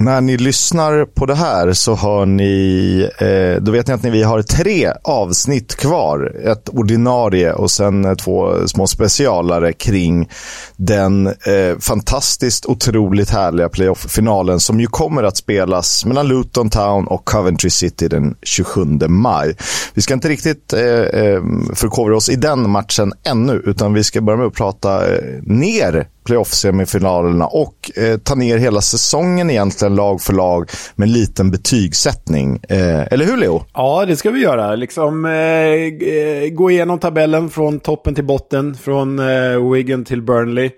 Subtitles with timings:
[0.00, 4.22] När ni lyssnar på det här så hör ni, eh, då vet ni att vi
[4.22, 6.36] har tre avsnitt kvar.
[6.44, 10.28] Ett ordinarie och sen eh, två små specialare kring
[10.76, 17.24] den eh, fantastiskt otroligt härliga playoff-finalen som ju kommer att spelas mellan Luton Town och
[17.24, 19.56] Coventry City den 27 maj.
[19.94, 21.42] Vi ska inte riktigt eh, eh,
[21.74, 26.06] förkovra oss i den matchen ännu, utan vi ska börja med att prata eh, ner
[26.24, 32.60] playoff-semifinalerna och eh, ta ner hela säsongen egentligen lag för lag med en liten betygssättning.
[32.68, 33.64] Eh, eller hur Leo?
[33.74, 34.74] Ja, det ska vi göra.
[34.74, 40.70] Liksom, eh, eh gå igenom tabellen från toppen till botten, från eh, Wigan till Burnley.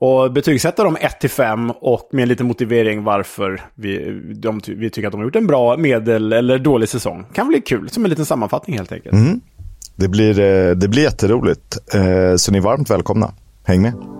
[0.00, 4.90] Och betygsätta dem 1 till 5 och med en liten motivering varför vi, de, vi
[4.90, 7.26] tycker att de har gjort en bra, medel eller dålig säsong.
[7.32, 9.14] Kan bli kul, som en liten sammanfattning helt enkelt.
[9.14, 9.40] Mm.
[9.96, 11.78] Det, blir, eh, det blir jätteroligt,
[12.36, 13.32] så ni är varmt välkomna.
[13.64, 14.17] Häng med.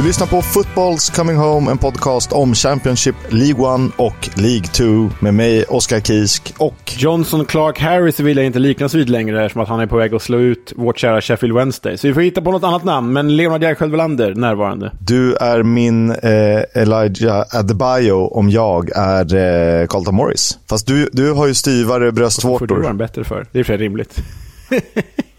[0.00, 5.10] Du lyssnar på Footballs Coming Home, en podcast om Championship, League 1 och League 2
[5.20, 6.92] med mig, Oskar Kisk och...
[6.98, 10.14] Johnson Clark Harris vill jag inte liknas vid längre eftersom att han är på väg
[10.14, 11.98] att slå ut vårt kära Sheffield Wednesday.
[11.98, 14.92] Så vi får hitta på något annat namn, men Leonard Järvsköld Welander närvarande.
[15.00, 20.58] Du är min eh, Elijah Adebayo om jag är eh, Carlton Morris.
[20.68, 22.66] Fast du, du har ju styvare bröstvårtor.
[22.66, 23.46] får du vara bättre för.
[23.52, 24.22] Det är för rimligt.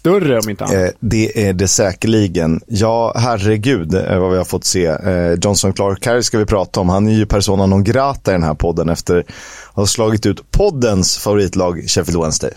[0.00, 0.76] Större om inte annat.
[0.76, 2.60] Eh, det är det säkerligen.
[2.66, 4.86] Ja, herregud eh, vad vi har fått se.
[4.86, 6.88] Eh, Johnson Clark Harris ska vi prata om.
[6.88, 9.26] Han är ju persona non grata i den här podden efter att
[9.74, 12.52] ha slagit ut poddens favoritlag Sheffield Wednesday.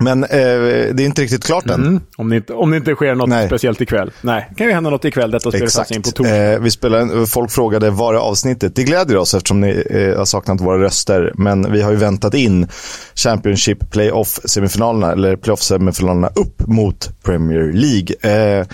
[0.00, 1.86] Men eh, det är inte riktigt klart än.
[1.86, 2.00] Mm.
[2.16, 3.46] Om, det inte, om det inte sker något Nej.
[3.46, 4.10] speciellt ikväll.
[4.20, 5.30] Nej, det kan ju hända något ikväll.
[5.30, 6.52] Detta spelas alltså in på torsdag.
[6.52, 8.76] Eh, vi spelar, folk frågade var är avsnittet?
[8.76, 11.32] Det gläder oss eftersom ni eh, har saknat våra röster.
[11.34, 12.68] Men vi har ju väntat in
[13.14, 18.64] Championship Playoff-semifinalerna, eller Playoff-semifinalerna upp mot Premier League.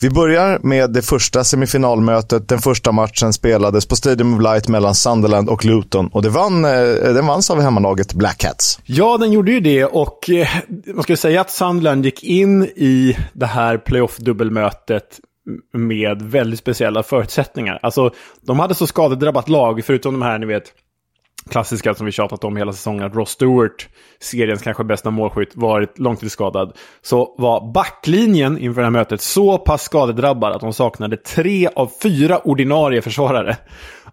[0.00, 2.48] Vi börjar med det första semifinalmötet.
[2.48, 6.08] Den första matchen spelades på Stadium of Light mellan Sunderland och Luton.
[6.12, 6.70] Och det vann, eh,
[7.14, 8.80] den vanns av hemmalaget Black Hats.
[8.84, 9.84] Ja, den gjorde ju det.
[9.84, 10.48] Och eh,
[10.94, 15.20] man ska säga att Sunderland gick in i det här playoff-dubbelmötet
[15.72, 17.78] med väldigt speciella förutsättningar.
[17.82, 18.10] Alltså,
[18.40, 20.72] de hade så skadedrabbat lag, förutom de här, ni vet,
[21.50, 23.88] klassiska som vi tjatat om hela säsongen, att Ross Stewart,
[24.20, 26.72] seriens kanske bästa målskytt, varit långtidsskadad.
[27.02, 31.90] Så var backlinjen inför det här mötet så pass skadedrabbad att de saknade tre av
[32.02, 33.56] fyra ordinarie försvarare.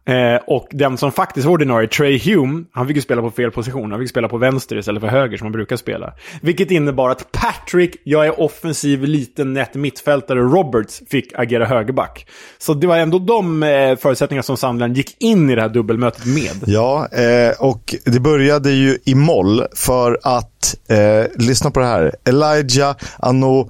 [0.08, 3.52] Eh, och den som faktiskt var ordinarie, Trey Hume, han fick ju spela på fel
[3.52, 3.92] position.
[3.92, 6.14] Han fick spela på vänster istället för höger som han brukar spela.
[6.42, 12.28] Vilket innebar att Patrick, jag är offensiv, liten, nätt mittfältare, Roberts fick agera högerback.
[12.58, 16.26] Så det var ändå de eh, förutsättningar som Sandland gick in i det här dubbelmötet
[16.26, 16.64] med.
[16.66, 22.16] Ja, eh, och det började ju i moll för att, eh, lyssna på det här,
[22.26, 23.70] Elijah Ano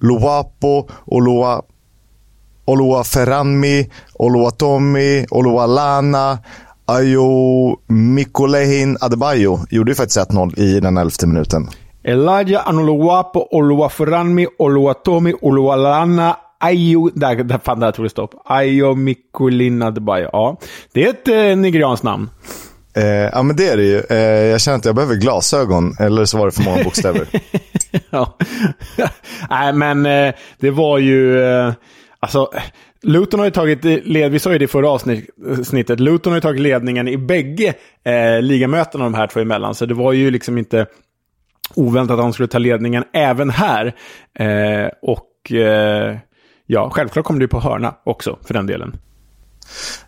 [0.00, 1.62] Luapo och Loa
[2.66, 6.38] Oluwaferanmi, Oluwatomi, Oluwalana,
[6.86, 11.68] Ayo Mikolehin Adebayo gjorde ju faktiskt 1-0 i den elfte minuten.
[12.04, 17.10] Elijah Anuluwapo, Oluwaferanmi, Oluwatomi, Oluwalana, Ayo...
[17.14, 18.34] Där, där, fan, där tog det stopp.
[18.44, 20.28] Ayo Mikolin Adebayo.
[20.32, 20.56] Ja,
[20.92, 22.30] det är ett eh, nigerianskt namn.
[22.96, 24.02] Eh, ja, men det är det ju.
[24.10, 27.28] Eh, jag känner att jag behöver glasögon, eller så var det för många bokstäver.
[28.10, 28.36] ja.
[29.50, 31.42] Nej, men eh, det var ju...
[32.22, 32.50] Alltså,
[33.02, 36.40] Luton har ju tagit, led, vi sa ju det i förra avsnittet, Luton har ju
[36.40, 37.74] tagit ledningen i bägge
[38.04, 39.74] eh, ligamötena de här två emellan.
[39.74, 40.86] Så det var ju liksom inte
[41.74, 43.94] oväntat att de skulle ta ledningen även här.
[44.34, 46.16] Eh, och eh,
[46.66, 48.96] ja, självklart kommer det ju på hörna också för den delen.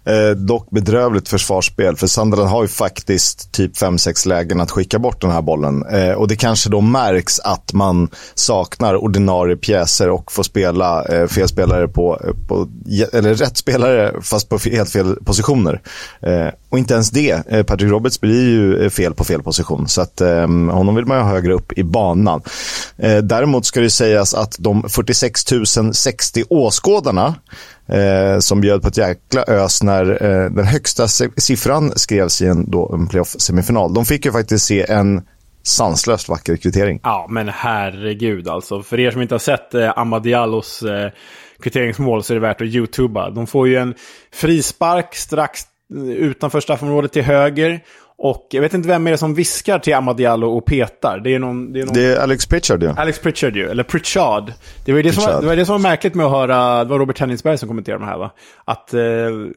[0.06, 5.20] Eh, dock bedrövligt försvarsspel, för Sunderland har ju faktiskt typ 5-6 lägen att skicka bort
[5.20, 5.86] den här bollen.
[5.86, 11.26] Eh, och det kanske då märks att man saknar ordinarie pjäser och får spela eh,
[11.26, 12.68] fel spelare på, eh, på,
[13.12, 15.80] eller rätt spelare fast på helt fel positioner.
[16.20, 17.42] Eh, och inte ens det.
[17.48, 21.06] Eh, Patrick Roberts blir ju eh, fel på fel position, så att eh, honom vill
[21.06, 22.42] man ju ha högre upp i banan.
[22.96, 25.44] Eh, däremot ska det sägas att de 46
[25.92, 27.34] 060 åskådarna
[27.86, 32.70] eh, som bjöd på ett jäkla ös när eh, den högsta siffran skrevs i en,
[32.70, 33.94] då, en playoff-semifinal.
[33.94, 35.22] De fick ju faktiskt se en
[35.62, 37.00] sanslöst vacker kvittering.
[37.02, 38.82] Ja, men herregud alltså.
[38.82, 41.10] För er som inte har sett eh, Amadialos eh,
[41.62, 43.30] kvitteringsmål så är det värt att youtuba.
[43.30, 43.94] De får ju en
[44.32, 45.60] frispark strax
[45.94, 47.80] eh, utanför straffområdet till höger.
[48.16, 51.18] Och jag vet inte vem är det som viskar till Amad Diallo och petar.
[51.18, 51.72] Det är någon...
[51.72, 51.94] Det är, någon...
[51.94, 52.88] det är Alex Pritchard ju.
[52.88, 52.94] Ja.
[52.96, 54.52] Alex Pritchard ju, eller Pritchard.
[54.84, 56.90] Det var det, som var, det var det som var märkligt med att höra, det
[56.90, 58.30] var Robert Henningsberg som kommenterade det här va?
[58.64, 59.00] Att eh,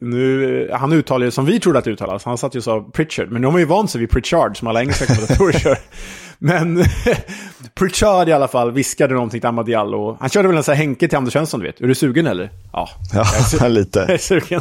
[0.00, 2.90] nu, han uttalar ju som vi trodde att det uttalas, han satt ju och sa
[2.92, 3.30] Pritchard.
[3.30, 5.78] Men nu har man ju vant sig vid Pritchard som alla engelska kommentatorer kör.
[6.38, 6.84] Men
[7.74, 10.16] Pritchard i alla fall viskade någonting till Amad Diallo.
[10.20, 11.80] Han körde väl en sån här Henke till Anders Svensson, du vet.
[11.80, 12.50] Är du sugen eller?
[12.72, 12.88] Ja,
[13.60, 13.98] ja lite.
[13.98, 14.60] Jag är sugen.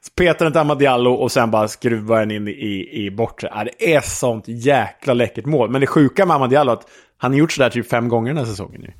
[0.00, 3.48] Så petar den till Amad Diallo och sen bara skruvar den in i, i bortre.
[3.54, 5.70] Ja, det är sånt jäkla läckert mål.
[5.70, 6.86] Men det sjuka med Amad Diallo är att
[7.18, 8.92] han har gjort sådär typ fem gånger den här säsongen nu.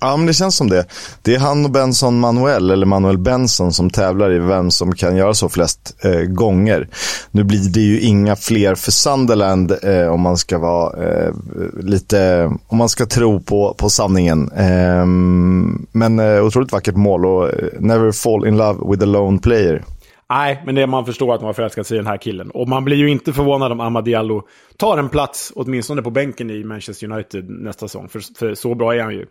[0.00, 0.86] Ja, men det känns som det.
[1.22, 5.16] Det är han och Benson Manuel, eller Manuel Benson, som tävlar i vem som kan
[5.16, 6.88] göra så flest eh, gånger.
[7.30, 11.32] Nu blir det ju inga fler för Sunderland eh, om man ska vara eh,
[11.80, 14.50] lite, om man ska tro på, på sanningen.
[14.56, 19.38] Ehm, men eh, otroligt vackert mål och eh, never fall in love with a lone
[19.38, 19.84] player.
[20.30, 22.50] Nej, men det är man förstår att man har förälskat sig i den här killen.
[22.50, 24.46] Och man blir ju inte förvånad om Amadiallo
[24.76, 28.08] tar en plats, åtminstone på bänken i Manchester United nästa säsong.
[28.08, 29.26] För, för så bra är han ju.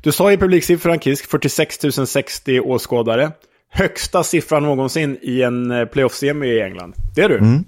[0.00, 3.32] Du sa ju publiksiffran Kisk, 46 060 åskådare.
[3.70, 6.94] Högsta siffran någonsin i en eh, playoff-semi i England.
[7.14, 7.38] Det är du.
[7.38, 7.64] Mm.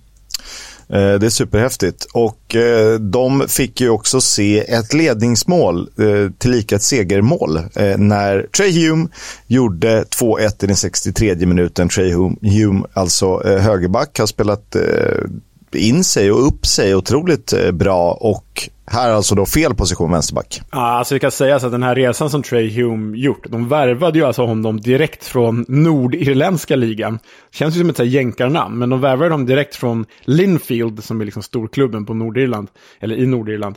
[0.90, 2.06] Eh, det är superhäftigt.
[2.12, 8.42] Och eh, de fick ju också se ett ledningsmål, eh, tillika ett segermål, eh, när
[8.56, 9.08] Trey Hume
[9.46, 11.88] gjorde 2-1 i den 63 minuten.
[11.88, 14.82] Trey Hume, alltså eh, högerback, har spelat eh,
[15.74, 20.60] in sig och upp sig otroligt eh, bra och här alltså då fel position vänsterback.
[20.70, 24.18] Ja, alltså det kan sägas att den här resan som Trey Hume gjort, de värvade
[24.18, 27.18] ju alltså honom direkt från nordirländska ligan.
[27.50, 31.42] Känns ju som ett jänkarnamn, men de värvade honom direkt från Linfield, som är liksom
[31.42, 32.68] storklubben på Nordirland,
[33.00, 33.76] eller i Nordirland.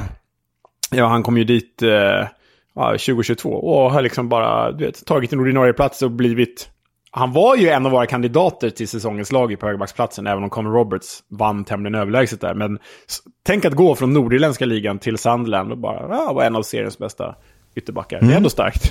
[0.90, 2.26] ja, han kom ju dit eh,
[2.74, 6.68] 2022 och har liksom bara du vet, tagit en ordinarie plats och blivit
[7.10, 10.50] han var ju en av våra kandidater till säsongens lag i på högerbacksplatsen, även om
[10.50, 12.54] Conor Roberts vann tämligen överlägset där.
[12.54, 12.78] Men
[13.46, 16.98] tänk att gå från nordirländska ligan till Sunderland och bara ja, vara en av seriens
[16.98, 17.34] bästa
[17.76, 18.16] ytterbackar.
[18.16, 18.26] Mm.
[18.26, 18.36] Det är mm.
[18.36, 18.90] ändå starkt.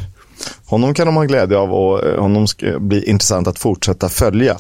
[0.66, 4.58] Honom kan de ha glädje av och eh, honom ska bli intressant att fortsätta följa.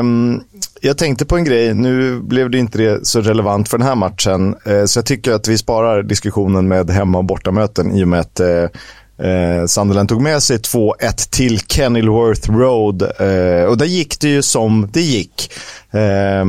[0.00, 0.42] Um,
[0.80, 3.94] jag tänkte på en grej, nu blev det inte det så relevant för den här
[3.94, 4.56] matchen.
[4.68, 8.20] Uh, så jag tycker att vi sparar diskussionen med hemma och bortamöten i och med
[8.20, 8.66] att uh,
[9.18, 14.42] Eh, Sunderland tog med sig 2-1 till Kenilworth Road eh, och där gick det ju
[14.42, 15.52] som det gick.
[15.90, 16.44] Eh,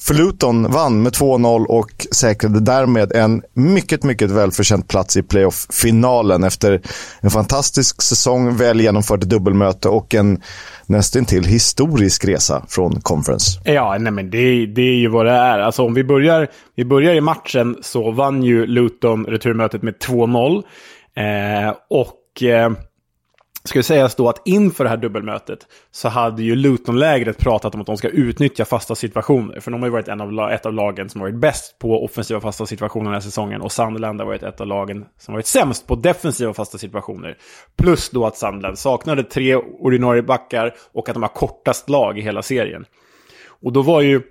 [0.00, 6.44] för Luton vann med 2-0 och säkrade därmed en mycket, mycket välförtjänt plats i playoff-finalen
[6.44, 6.80] efter
[7.20, 10.42] en fantastisk säsong, väl genomfört dubbelmöte och en
[10.86, 13.60] nästintill historisk resa från conference.
[13.64, 15.58] Ja, nej men det, det är ju vad det är.
[15.58, 20.62] Alltså om vi börjar, vi börjar i matchen så vann ju Luton returmötet med 2-0.
[21.18, 22.72] Eh, och eh,
[23.64, 27.86] ska sägas då att inför det här dubbelmötet så hade ju Luton-lägret pratat om att
[27.86, 29.60] de ska utnyttja fasta situationer.
[29.60, 32.40] För de har ju varit en av, ett av lagen som varit bäst på offensiva
[32.40, 33.60] fasta situationer den här säsongen.
[33.60, 37.36] Och Sunderland har varit ett av lagen som varit sämst på defensiva fasta situationer.
[37.76, 42.22] Plus då att Sunderland saknade tre ordinarie backar och att de har kortast lag i
[42.22, 42.84] hela serien.
[43.62, 44.22] Och då var ju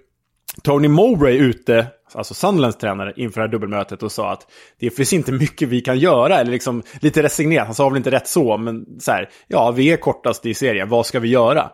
[0.64, 1.88] Tony Mowbray ute,
[2.18, 4.48] alltså Sunderlands tränare, inför det här dubbelmötet och sa att
[4.80, 8.12] det finns inte mycket vi kan göra, eller liksom lite resignerat, han sa väl inte
[8.12, 11.70] rätt så, men så här, ja, vi är kortast i serien, vad ska vi göra?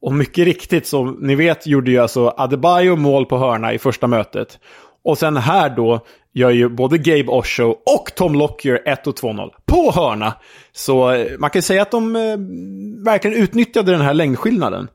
[0.00, 4.06] Och mycket riktigt, som ni vet, gjorde ju alltså Adebayo mål på hörna i första
[4.06, 4.58] mötet.
[5.04, 6.00] Och sen här då
[6.32, 10.34] gör ju både Gabe Osho och Tom Lockyer 1 och 2-0 på hörna.
[10.72, 12.22] Så eh, man kan säga att de eh,
[13.04, 14.88] verkligen utnyttjade den här längdskillnaden.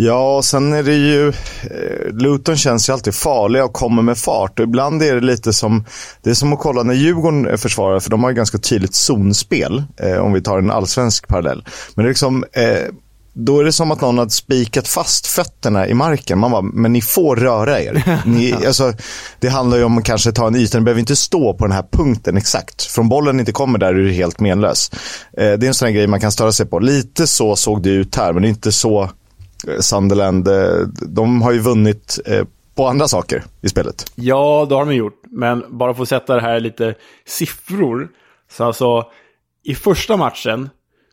[0.00, 1.28] Ja, sen är det ju...
[1.28, 4.58] Eh, Luton känns ju alltid farliga och kommer med fart.
[4.58, 5.84] Och ibland är det lite som...
[6.22, 9.82] Det är som att kolla när Djurgården försvarar, för de har ju ganska tydligt zonspel.
[9.96, 11.64] Eh, om vi tar en allsvensk parallell.
[11.94, 12.44] Men det är liksom...
[12.52, 12.94] Eh,
[13.32, 16.38] då är det som att någon har spikat fast fötterna i marken.
[16.38, 18.22] Man bara, men ni får röra er.
[18.26, 18.92] Ni, alltså,
[19.40, 20.78] det handlar ju om att kanske ta en yta.
[20.78, 22.82] Ni behöver inte stå på den här punkten exakt.
[22.82, 24.90] Från bollen inte kommer där är du helt menlös.
[25.38, 26.78] Eh, det är en sån här grej man kan störa sig på.
[26.78, 29.10] Lite så såg det ut här, men det är inte så
[29.66, 34.12] Eh, Sunderland, eh, de har ju vunnit eh, på andra saker i spelet.
[34.14, 35.22] Ja, det har de gjort.
[35.30, 36.94] Men bara för att sätta det här lite
[37.26, 38.08] siffror.
[38.50, 39.06] Så alltså,
[39.64, 40.70] i första matchen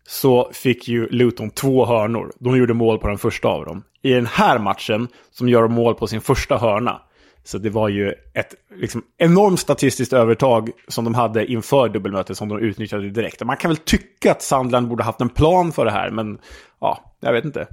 [0.07, 2.31] så fick ju Luton två hörnor.
[2.39, 3.83] De gjorde mål på den första av dem.
[4.01, 7.01] I den här matchen, som gör mål på sin första hörna,
[7.43, 12.49] så det var ju ett liksom, enormt statistiskt övertag som de hade inför dubbelmötet som
[12.49, 13.45] de utnyttjade direkt.
[13.45, 16.37] man kan väl tycka att Sandland borde haft en plan för det här, men
[16.81, 17.67] ja, jag vet inte.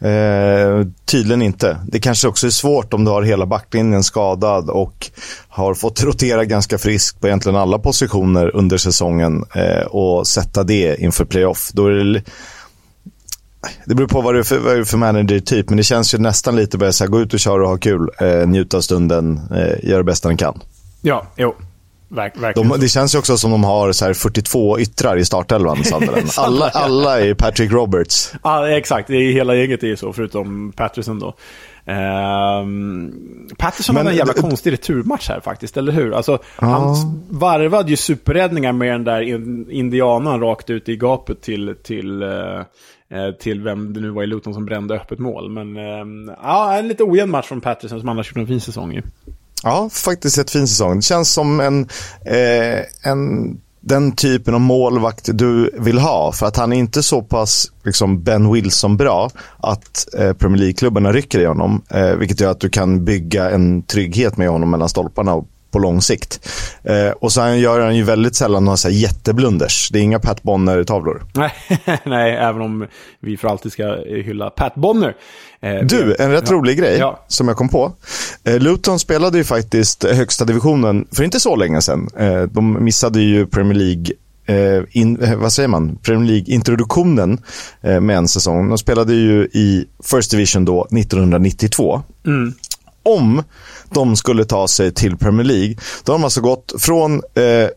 [0.00, 1.76] Eh, tydligen inte.
[1.86, 5.10] Det kanske också är svårt om du har hela backlinjen skadad och
[5.48, 11.00] har fått rotera ganska friskt på egentligen alla positioner under säsongen eh, och sätta det
[11.00, 11.70] inför playoff.
[11.72, 12.22] Då är det
[13.84, 16.18] Det beror på vad du är för, vad är för manager-typ, men det känns ju
[16.18, 19.40] nästan lite bättre att gå ut och köra och ha kul, eh, njuta av stunden,
[19.50, 20.60] eh, göra det bästa den kan.
[21.02, 21.54] Ja, jo.
[22.08, 22.34] Verk.
[22.54, 25.78] De, det känns ju också som de har så här 42 yttrar i startelvan,
[26.36, 28.32] alla, alla är Patrick Roberts.
[28.42, 29.08] Ja, exakt.
[29.08, 31.34] Det är, hela gänget är ju så, förutom Patterson då.
[31.88, 36.14] Um, Patterson hade en jävla det, konstig returmatch här faktiskt, eller hur?
[36.14, 36.66] Alltså, ja.
[36.66, 36.94] Han
[37.28, 39.22] varvade ju superräddningar med den där
[39.70, 42.62] indianan rakt ut i gapet till, till, uh,
[43.40, 45.50] till vem det nu var i Luton som brände öppet mål.
[45.50, 48.92] Men uh, ja, en lite ojämn match från Patterson som annars gjort en fin säsong
[48.92, 49.02] ju.
[49.62, 50.96] Ja, faktiskt ett fin säsong.
[50.96, 51.88] Det känns som en,
[52.24, 56.32] eh, en den typen av målvakt du vill ha.
[56.32, 61.38] För att han är inte så pass liksom Ben Wilson-bra att eh, Premier League-klubbarna rycker
[61.40, 61.82] i honom.
[61.90, 66.02] Eh, vilket gör att du kan bygga en trygghet med honom mellan stolparna på lång
[66.02, 66.48] sikt.
[66.82, 69.88] Eh, och sen gör han ju väldigt sällan några så här jätteblunders.
[69.92, 71.22] Det är inga Pat Bonner-tavlor.
[72.04, 72.86] Nej, även om
[73.20, 75.16] vi för alltid ska hylla Pat Bonner.
[75.60, 76.54] Eh, du, en rätt ja.
[76.54, 77.24] rolig grej ja.
[77.28, 77.92] som jag kom på.
[78.44, 82.08] Eh, Luton spelade ju faktiskt högsta divisionen för inte så länge sedan.
[82.18, 84.06] Eh, de missade ju Premier League
[84.46, 85.96] eh, in, eh, vad säger man?
[86.02, 87.40] Premier League-introduktionen
[87.80, 88.68] med en säsong.
[88.68, 92.02] De spelade ju i First Division då 1992.
[92.26, 92.54] Mm
[93.08, 93.42] om
[93.94, 95.76] de skulle ta sig till Premier League.
[96.04, 97.68] Då har de alltså gått från eh,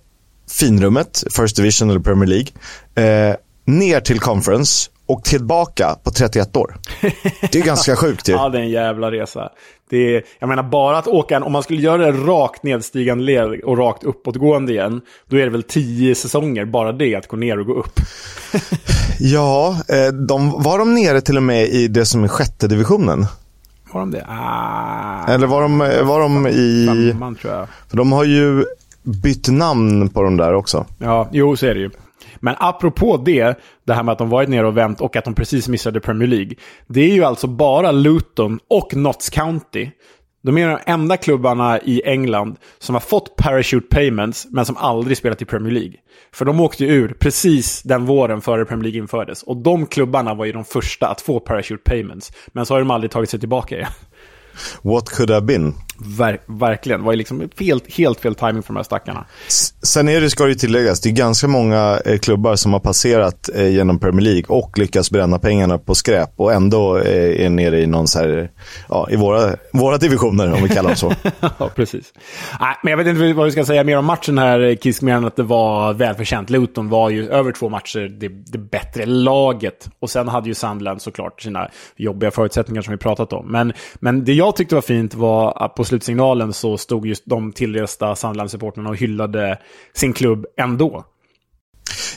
[0.51, 6.77] finrummet, First Division eller Premier League, eh, ner till Conference och tillbaka på 31 år.
[7.51, 8.33] Det är ganska sjukt ju.
[8.37, 9.49] ja, det är en jävla resa.
[9.89, 13.23] Det är, jag menar bara att åka en, om man skulle göra det rakt nedstigande
[13.23, 17.37] led och rakt uppåtgående igen, då är det väl tio säsonger bara det att gå
[17.37, 17.99] ner och gå upp.
[19.19, 23.25] ja, eh, de, var de nere till och med i det som är sjätte divisionen?
[23.93, 24.25] Var de det?
[24.29, 27.09] Ah, Eller var de, var de i...
[27.11, 27.67] Femman, tror jag.
[27.89, 28.65] För de har ju
[29.03, 30.85] bytt namn på de där också.
[30.97, 31.89] Ja, jo så är det ju.
[32.39, 35.33] Men apropå det, det här med att de varit nere och vänt och att de
[35.33, 36.53] precis missade Premier League.
[36.87, 39.89] Det är ju alltså bara Luton och Notts County
[40.41, 45.17] de är de enda klubbarna i England som har fått parachute payments men som aldrig
[45.17, 45.93] spelat i Premier League.
[46.33, 49.43] För de åkte ju ur precis den våren före Premier League infördes.
[49.43, 52.31] Och de klubbarna var ju de första att få parachute payments.
[52.47, 53.91] Men så har de aldrig tagit sig tillbaka igen.
[54.81, 55.73] What could have been?
[56.03, 56.99] Ver verkligen.
[56.99, 59.25] Det var ju liksom fel, helt fel timing för de här stackarna.
[59.83, 63.49] Sen är det, ska det tilläggas, det är ganska många eh, klubbar som har passerat
[63.55, 67.81] eh, genom Premier League och lyckats bränna pengarna på skräp och ändå eh, är nere
[67.81, 68.51] i någon så här,
[68.89, 71.13] ja, i våra, våra divisioner om vi kallar dem så.
[71.57, 72.13] ja, precis.
[72.59, 75.13] Nej, men jag vet inte vad vi ska säga mer om matchen här, Kisk, mer
[75.13, 76.49] än att det var välförtjänt.
[76.49, 79.89] Luton var ju över två matcher det, det bättre laget.
[79.99, 83.51] Och sen hade ju Sandland såklart sina jobbiga förutsättningar som vi pratat om.
[83.51, 87.51] Men, men det jag tyckte var fint var att på slutsignalen så stod just de
[87.51, 89.57] tillresta Sunderland-supportrarna och hyllade
[89.93, 91.05] sin klubb ändå.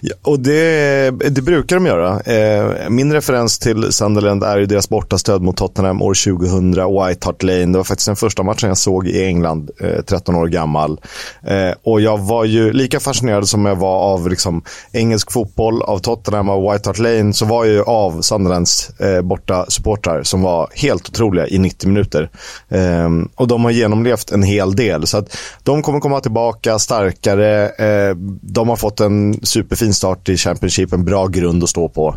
[0.00, 2.20] Ja, och det, det brukar de göra.
[2.20, 7.42] Eh, min referens till Sunderland är ju deras bortastöd mot Tottenham år 2000, White Hart
[7.42, 7.66] Lane.
[7.66, 11.00] Det var faktiskt den första matchen jag såg i England, eh, 13 år gammal.
[11.46, 14.62] Eh, och jag var ju lika fascinerad som jag var av liksom,
[14.92, 19.22] engelsk fotboll, av Tottenham och White Hart Lane, så var jag ju av Sunderlands eh,
[19.22, 22.30] borta supportrar som var helt otroliga i 90 minuter.
[22.68, 25.06] Eh, och de har genomlevt en hel del.
[25.06, 27.68] Så att de kommer komma tillbaka starkare.
[27.68, 31.88] Eh, de har fått en super superfin start i Championship, en bra grund att stå
[31.88, 32.14] på.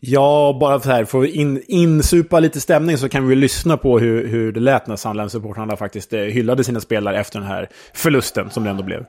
[0.00, 3.98] Ja, bara för, här, för att in, insupa lite stämning så kan vi lyssna på
[3.98, 8.50] hur, hur det lät när Sunderland-supportrarna faktiskt eh, hyllade sina spelare efter den här förlusten
[8.50, 9.04] som det ändå blev.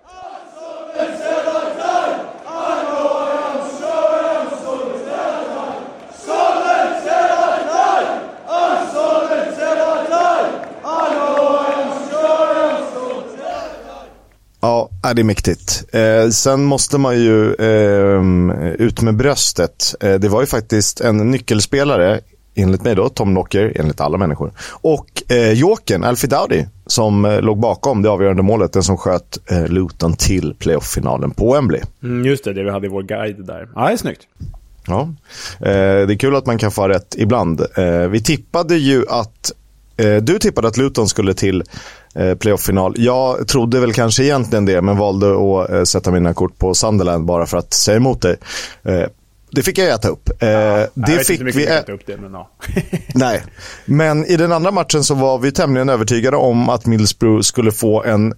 [14.63, 15.83] Ja, det är mäktigt.
[15.93, 18.21] Eh, sen måste man ju eh,
[18.71, 19.95] ut med bröstet.
[19.99, 22.19] Eh, det var ju faktiskt en nyckelspelare,
[22.55, 24.51] enligt mig då, Tom Locker, enligt alla människor.
[24.71, 28.73] Och eh, Jokern, Alfie Dowdy, som eh, låg bakom det avgörande målet.
[28.73, 29.37] Den som sköt
[29.67, 31.81] Luton till playoff-finalen på Wembley.
[32.03, 33.69] Mm, just det, det vi hade i vår guide där.
[33.75, 34.21] Ja, det är snyggt.
[34.87, 35.13] Ja,
[35.59, 37.61] det är kul att man kan få rätt ibland.
[38.09, 39.51] Vi tippade ju att
[40.21, 41.63] du tippade att Luton skulle till
[42.39, 42.93] playoff-final.
[42.97, 47.25] Jag trodde väl kanske egentligen det, men valde att eh, sätta mina kort på Sunderland
[47.25, 48.37] bara för att säga emot dig.
[48.83, 49.03] Eh,
[49.51, 50.29] det fick jag äta upp.
[50.39, 52.49] Eh, ja, det jag fick vi äta upp det, men ja.
[53.15, 53.43] Nej,
[53.85, 58.03] men i den andra matchen så var vi tämligen övertygade om att Middlesbrough skulle få
[58.03, 58.33] en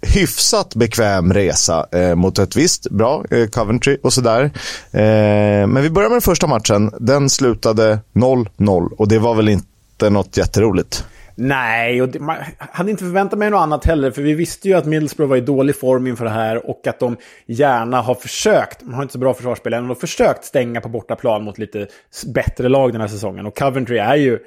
[0.00, 4.44] hyfsat bekväm resa eh, mot ett visst bra eh, Coventry och sådär.
[4.92, 6.92] Eh, men vi börjar med den första matchen.
[7.00, 11.04] Den slutade 0-0 och det var väl inte något jätteroligt.
[11.40, 14.10] Nej, och det, man hade inte förväntat mig något annat heller.
[14.10, 16.70] För vi visste ju att Middlesbrough var i dålig form inför det här.
[16.70, 17.16] Och att de
[17.46, 20.88] gärna har försökt, man har inte så bra försvarsspel än, de har försökt stänga på
[20.88, 21.86] bortaplan mot lite
[22.26, 23.46] bättre lag den här säsongen.
[23.46, 24.38] Och Coventry är ju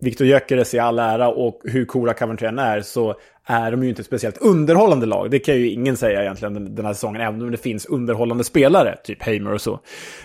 [0.00, 3.14] Victor Gyökeres i all ära och hur coola Coventry än är så
[3.50, 5.30] är de ju inte ett speciellt underhållande lag.
[5.30, 8.96] Det kan ju ingen säga egentligen den här säsongen, även om det finns underhållande spelare,
[9.04, 9.80] typ Hamer och så.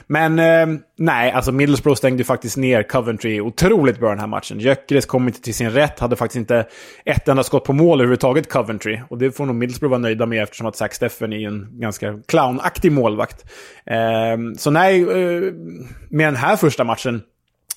[0.08, 4.60] Men eh, nej, alltså Middlesbrough stängde ju faktiskt ner Coventry otroligt bra den här matchen.
[4.60, 6.65] Gyökeres kom inte till sin rätt, hade faktiskt inte
[7.06, 9.00] ett enda skott på mål överhuvudtaget, Coventry.
[9.10, 12.20] Och det får nog Middlesbrough vara nöjda med eftersom att Zack Steffen är en ganska
[12.27, 13.46] clownaktig målvakt.
[13.86, 15.53] Eh, så nej, eh,
[16.10, 17.22] med den här första matchen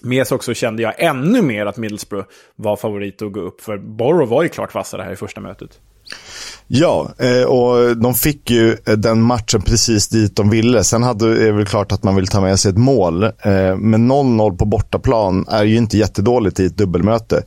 [0.00, 3.60] med också kände jag ännu mer att Middlesbrough var favorit att gå upp.
[3.60, 5.70] För Borough var ju klart vassare här i första mötet.
[6.68, 10.84] Ja, eh, och de fick ju eh, den matchen precis dit de ville.
[10.84, 13.22] Sen hade, är det väl klart att man vill ta med sig ett mål.
[13.22, 17.42] Eh, men 0-0 på bortaplan är ju inte jättedåligt i ett dubbelmöte.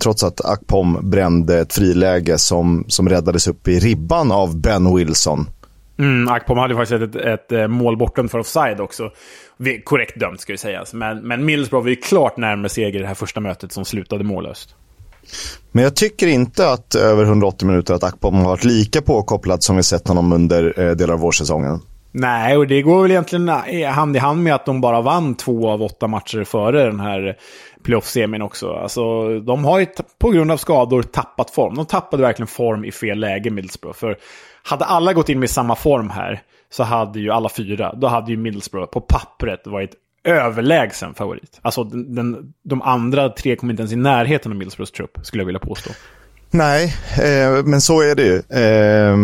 [0.00, 5.46] Trots att Akpom brände ett friläge som, som räddades upp i ribban av Ben Wilson.
[5.98, 9.10] Mm, Akpom hade faktiskt ett, ett mål bortom för offside också.
[9.84, 10.94] Korrekt dömt ska ju sägas.
[10.94, 14.24] Men, men Middlesbrough var ju klart närmare seger i det här första mötet som slutade
[14.24, 14.74] mållöst.
[15.72, 19.76] Men jag tycker inte att över 180 minuter att Akpom har varit lika påkopplad som
[19.76, 21.80] vi sett honom under eh, delar av vårsäsongen.
[22.12, 25.34] Nej, och det går väl egentligen eh, hand i hand med att de bara vann
[25.34, 27.36] två av åtta matcher före den här
[27.82, 28.72] playoff-semin också.
[28.72, 29.86] Alltså, de har ju
[30.18, 31.74] på grund av skador tappat form.
[31.74, 33.98] De tappade verkligen form i fel läge, Middlesbrough.
[33.98, 34.16] För
[34.62, 36.42] hade alla gått in med samma form här
[36.76, 39.90] så hade ju alla fyra, då hade ju Middlesbrough på pappret varit
[40.24, 41.58] överlägsen favorit.
[41.62, 45.40] Alltså den, den, de andra tre kom inte ens i närheten av Middlesbroughs trupp, skulle
[45.40, 45.90] jag vilja påstå.
[46.50, 48.36] Nej, eh, men så är det ju.
[48.36, 49.16] Eh,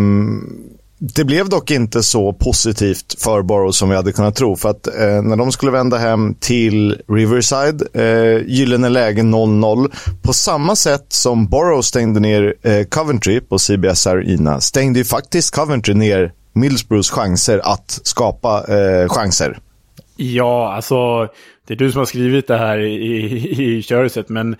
[0.97, 4.55] det blev dock inte så positivt för Borough som vi hade kunnat tro.
[4.55, 9.91] För att eh, när de skulle vända hem till Riverside, eh, gyllene läge 0-0.
[10.21, 15.55] På samma sätt som Borough stängde ner eh, Coventry på CBS Arena, stängde ju faktiskt
[15.55, 19.57] Coventry ner Middlesbroughs chanser att skapa eh, chanser.
[20.15, 21.27] Ja, alltså
[21.67, 24.55] det är du som har skrivit det här i, i, i köruset, men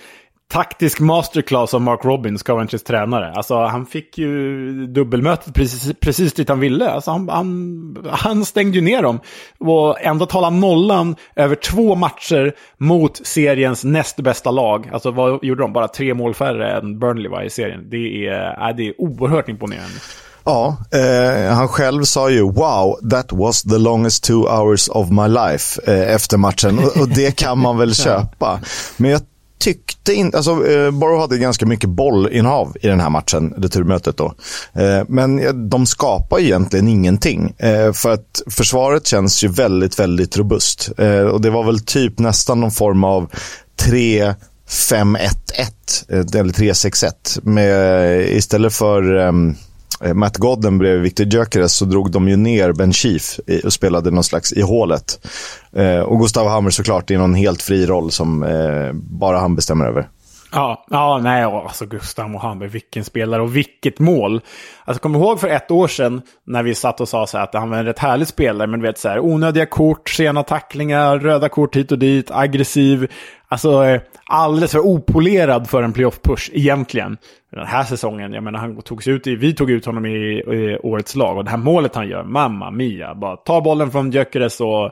[0.52, 3.32] taktisk masterclass av Mark Robbins, Coventrys tränare.
[3.32, 6.90] Alltså han fick ju dubbelmötet precis, precis dit han ville.
[6.90, 9.20] Alltså, han, han, han stängde ju ner dem.
[9.60, 14.90] Och ändå tala nollan över två matcher mot seriens näst bästa lag.
[14.94, 15.74] Alltså vad gjorde de?
[15.74, 17.90] Bara tre mål färre än Burnley var i serien.
[17.90, 20.00] Det är, äh, det är oerhört imponerande.
[20.44, 25.28] Ja, eh, han själv sa ju “Wow, that was the longest two hours of my
[25.28, 26.80] life” eh, efter matchen.
[26.80, 28.60] Och, och, det kan man väl köpa.
[28.98, 29.22] Men jag
[29.60, 34.34] tyckte inte, alltså eh, Borough hade ganska mycket bollinnehav i den här matchen, returmötet då.
[34.74, 37.54] Eh, men de skapar egentligen ingenting.
[37.58, 40.90] Eh, för att försvaret känns ju väldigt, väldigt robust.
[40.98, 43.32] Eh, och det var väl typ nästan någon form av
[43.80, 44.34] 3
[44.70, 48.38] 5-1-1, eh, eller 3-6-1.
[48.38, 49.56] Istället för um, Eh,
[50.04, 54.12] Eh, Matt Godden bredvid Victor Gyökeres så drog de ju ner Ben Chief och spelade
[54.12, 55.28] någon slags i hålet.
[55.76, 59.86] Eh, och Gustav Hammer såklart i någon helt fri roll som eh, bara han bestämmer
[59.86, 60.08] över.
[60.54, 64.42] Ja, ja nej, alltså Gustav Mohammed, vilken spelare och vilket mål.
[64.86, 67.54] Alltså kom ihåg för ett år sedan när vi satt och sa så här att
[67.54, 71.20] han var en rätt härlig spelare, men du vet så här onödiga kort, sena tacklingar,
[71.20, 73.12] röda kort hit och dit, aggressiv.
[73.48, 74.00] Alltså
[74.32, 77.18] alldeles för opolerad för en playoff-push egentligen.
[77.52, 80.10] Den här säsongen, jag menar han tog sig ut i, vi tog ut honom i,
[80.10, 84.12] i årets lag och det här målet han gör, mamma mia, bara ta bollen från
[84.12, 84.92] Gyökeres och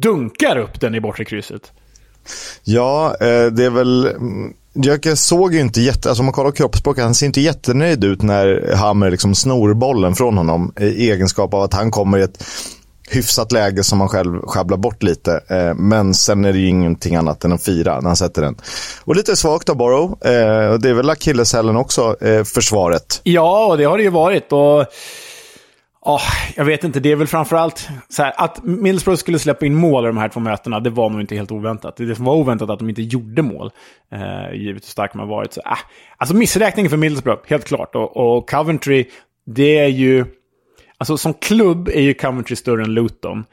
[0.00, 1.72] dunkar upp den i bortre krysset.
[2.64, 4.06] Ja, eh, det är väl...
[4.06, 8.04] Mm, jag såg ju inte jätte, alltså om man kollar kroppsspråket, han ser inte jättenöjd
[8.04, 12.22] ut när Hammer liksom snor bollen från honom i egenskap av att han kommer i
[12.22, 12.44] ett
[13.10, 15.40] hyfsat läge som han själv sjabblar bort lite.
[15.48, 18.56] Eh, men sen är det ju ingenting annat än att fira när han sätter den.
[19.04, 20.12] Och lite svagt av Borough.
[20.12, 23.20] Eh, det är väl akilleshälen också, eh, försvaret.
[23.22, 24.52] Ja, och det har det ju varit.
[24.52, 24.86] Och
[26.04, 26.22] Oh,
[26.56, 30.04] jag vet inte, det är väl framförallt så här, att Middlesbrough skulle släppa in mål
[30.04, 31.96] i de här två mötena, det var nog inte helt oväntat.
[31.96, 33.70] Det var oväntat att de inte gjorde mål,
[34.12, 35.52] eh, givet hur stark man varit.
[35.52, 35.78] Så, eh.
[36.16, 37.94] alltså missräkning för Middlesbrough, helt klart.
[37.94, 39.04] Och, och, Coventry,
[39.46, 40.24] det är ju...
[41.02, 43.44] Alltså som klubb är ju Coventry större än Luton.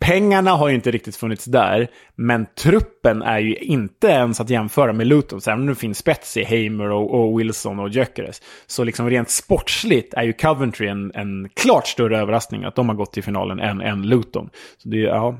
[0.00, 4.92] Pengarna har ju inte riktigt funnits där, men truppen är ju inte ens att jämföra
[4.92, 5.40] med Luton.
[5.40, 9.10] Så även om det finns spets i Hamer och, och, Wilson och Gyökeres, så liksom
[9.10, 13.24] rent sportsligt är ju Coventry en, en klart större överraskning att de har gått till
[13.24, 14.50] finalen än, än Luton.
[14.78, 15.38] Så det är, ja,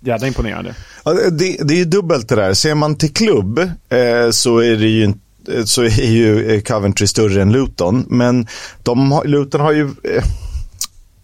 [0.00, 0.74] jävla imponerande.
[1.04, 2.54] Ja, det, det är ju dubbelt det där.
[2.54, 5.12] Ser man till klubb eh, så är det ju
[5.64, 8.06] så är ju Coventry större än Luton.
[8.08, 8.46] Men
[8.82, 10.24] de, Luton har ju eh,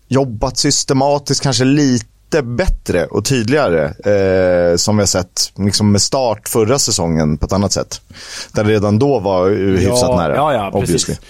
[0.08, 3.84] jobbat systematiskt, kanske lite bättre och tydligare.
[3.84, 8.00] Eh, som vi har sett liksom med start förra säsongen på ett annat sätt.
[8.52, 10.36] Där det redan då var hyfsat ja, nära.
[10.36, 11.14] Ja, ja, obviously.
[11.14, 11.20] precis.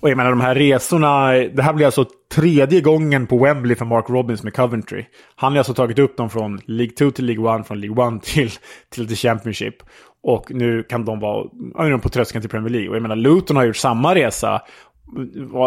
[0.00, 3.84] Och jag menar de här resorna, det här blir alltså tredje gången på Wembley för
[3.84, 5.04] Mark Robbins med Coventry.
[5.36, 8.22] Han har alltså tagit upp dem från League 2 till League 1, från League 1
[8.22, 8.50] till,
[8.90, 9.74] till The Championship.
[10.22, 12.88] Och nu kan de vara på tröskeln till Premier League.
[12.88, 14.62] Och jag menar, Luton har gjort samma resa.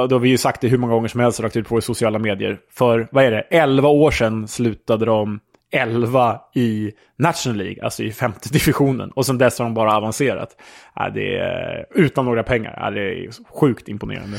[0.09, 1.81] Det har vi ju sagt det hur många gånger som helst och lagt ut på
[1.81, 2.59] sociala medier.
[2.71, 5.39] För, vad är det, 11 år sedan slutade de
[5.71, 9.11] 11 i National League, alltså i femte divisionen.
[9.11, 10.57] Och sen dess har de bara avancerat.
[10.95, 12.77] Ja, det är, utan några pengar.
[12.81, 14.37] Ja, det är sjukt imponerande.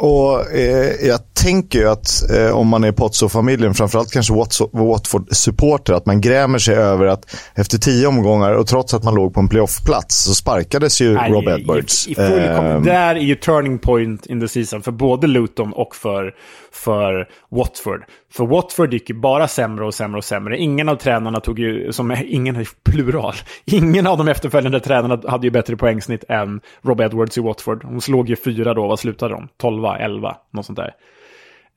[0.00, 4.32] Och eh, Jag tänker ju att eh, om man är Pozzo-familjen, framförallt kanske
[4.72, 9.34] Watford-supporter, att man grämer sig över att efter tio omgångar och trots att man låg
[9.34, 12.08] på en playoff-plats så sparkades ju Nej, Rob Edwards.
[12.08, 15.96] I, i eh, där är ju turning point in the season för både Luton och
[15.96, 16.34] för,
[16.72, 18.04] för Watford.
[18.32, 20.58] För Watford gick ju bara sämre och sämre och sämre.
[20.58, 25.50] Ingen av tränarna tog ju, som ingen plural, ingen av de efterföljande tränarna hade ju
[25.50, 27.82] bättre poängsnitt än Rob Edwards i Watford.
[27.82, 29.48] De slog ju fyra då, vad slutade de?
[29.56, 30.94] 12, 11, något sånt där.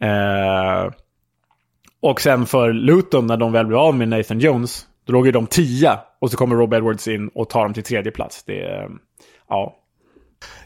[0.04, 0.92] Eh,
[2.02, 5.32] och sen för Luton, när de väl blev av med Nathan Jones, då låg ju
[5.32, 6.00] de tia.
[6.20, 8.44] Och så kommer Rob Edwards in och tar dem till tredje plats.
[8.44, 8.90] Det, eh,
[9.50, 9.76] ja,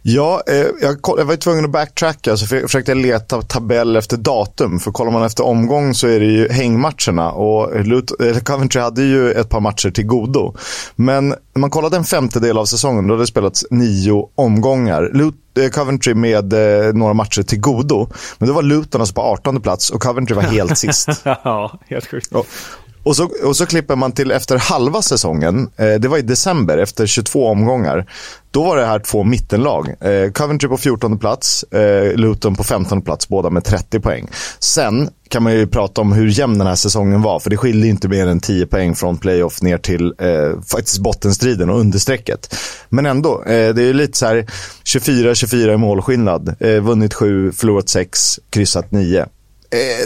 [0.02, 4.80] Ja, eh, jag, jag, var tvungen att backtracka så jag försökte leta tabell efter datum.
[4.80, 8.12] För kollar man efter omgång så är det ju hängmatcherna och Lut
[8.44, 10.56] Coventry hade ju ett par matcher till godo.
[10.96, 15.12] Men när man kollade en femtedel av säsongen, då hade det spelats nio omgångar.
[15.14, 18.10] Lut eh, Coventry med eh, några matcher till godo.
[18.38, 21.10] Men det var Luton alltså på 18 plats och Coventry var helt sist.
[21.24, 22.32] ja, helt sjukt.
[22.32, 22.48] Och,
[23.08, 25.70] och så, och så klipper man till efter halva säsongen.
[25.76, 28.06] Eh, det var i december, efter 22 omgångar.
[28.52, 29.88] Då var det här två mittenlag.
[29.88, 34.28] Eh, Coventry på 14 plats, eh, Luton på 15 plats, båda med 30 poäng.
[34.60, 37.90] Sen kan man ju prata om hur jämn den här säsongen var, för det skiljer
[37.90, 42.56] inte mer än 10 poäng från playoff ner till eh, faktiskt bottenstriden och understrecket.
[42.90, 44.46] Men ändå, eh, det är lite så här
[44.84, 46.56] 24-24 i målskillnad.
[46.60, 49.26] Eh, vunnit 7, förlorat 6, kryssat 9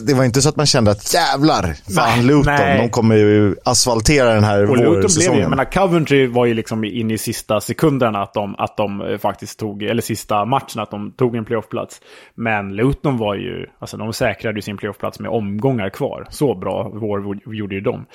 [0.02, 1.64] det var inte så att man kände att jävlar,
[1.96, 2.82] fan nej, Luton, nej.
[2.82, 6.84] de kommer ju asfaltera den här och Luton blev ju, men Coventry var ju liksom
[6.84, 10.92] in i sista sekunderna att de, att de eh, faktiskt tog, eller sista matchen, att
[10.92, 12.02] de tog en playoffplats.
[12.36, 16.26] Men Luton var ju, alltså de säkrade ju sin playoffplats med omgångar kvar.
[16.30, 18.06] Så bra vår gjorde ju de.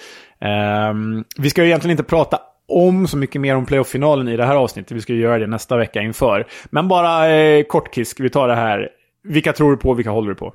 [0.91, 4.47] Um, vi ska ju egentligen inte prata om så mycket mer om playoff-finalen i det
[4.47, 4.93] här avsnittet.
[4.93, 6.47] Vi ska göra det nästa vecka inför.
[6.71, 8.89] Men bara eh, kort Kisk, vi tar det här
[9.29, 10.55] vilka tror du på och vilka håller du på?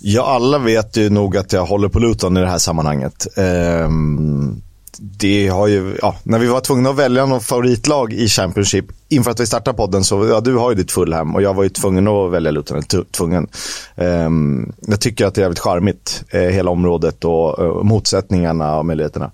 [0.00, 3.26] Ja, alla vet ju nog att jag håller på Luton i det här sammanhanget.
[3.36, 4.62] Ehm,
[4.98, 9.30] det har ju, ja, när vi var tvungna att välja något favoritlag i Championship inför
[9.30, 11.68] att vi startade podden så, ja du har ju ditt Fulham och jag var ju
[11.68, 13.48] tvungen att välja Luton, tvungen.
[13.96, 18.86] Ehm, jag tycker att det är jävligt charmigt, eh, hela området och och motsättningarna och
[18.86, 19.30] möjligheterna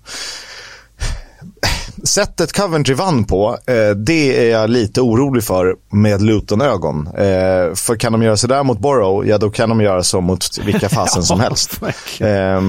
[2.05, 7.07] sättet Coventry vann på, eh, det är jag lite orolig för med Luton-ögon.
[7.07, 10.57] Eh, för kan de göra sådär mot Borough, ja då kan de göra så mot
[10.57, 11.81] vilka fasen som helst.
[12.19, 12.61] Eh,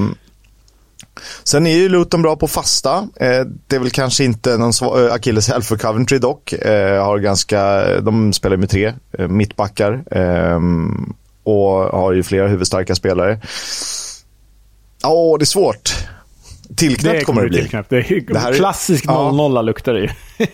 [1.45, 3.09] sen är ju Luton bra på fasta.
[3.17, 4.73] Eh, det är väl kanske inte någon
[5.05, 6.53] eh, akilleshäl för Coventry dock.
[6.53, 8.93] Eh, har ganska, de spelar med tre
[9.29, 13.41] mittbackar ehm, och har ju flera huvudstarka spelare.
[15.03, 16.07] Ja, oh, det är svårt.
[16.77, 17.59] Tillknäppt kommer det bli.
[17.59, 17.91] Tillknäppt.
[17.91, 19.63] Det är det här klassisk 0-0 ja.
[19.63, 20.09] luktar det ju.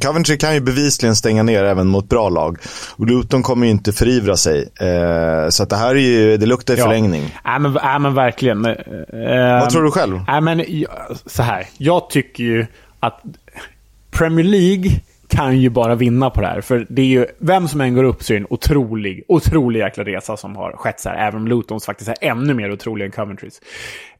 [0.00, 2.58] Coventry kan ju bevisligen stänga ner även mot bra lag.
[2.96, 4.68] Och Luton kommer ju inte förivra sig.
[4.80, 6.84] Eh, så det här är ju, det luktar ja.
[6.84, 7.38] förlängning.
[7.44, 8.66] Ja, men, ja, men verkligen.
[8.66, 8.74] Eh,
[9.60, 10.20] Vad tror du själv?
[10.26, 10.64] Ja, men,
[11.26, 11.66] så här.
[11.78, 12.66] Jag tycker ju
[13.00, 13.20] att
[14.10, 14.90] Premier League
[15.32, 16.60] kan ju bara vinna på det här.
[16.60, 19.80] För det är ju, vem som än går upp så är det en otrolig, otrolig
[19.80, 21.28] jäkla resa som har skett så här.
[21.28, 23.60] Även om Lutons faktiskt är ännu mer otrolig än Coventrys.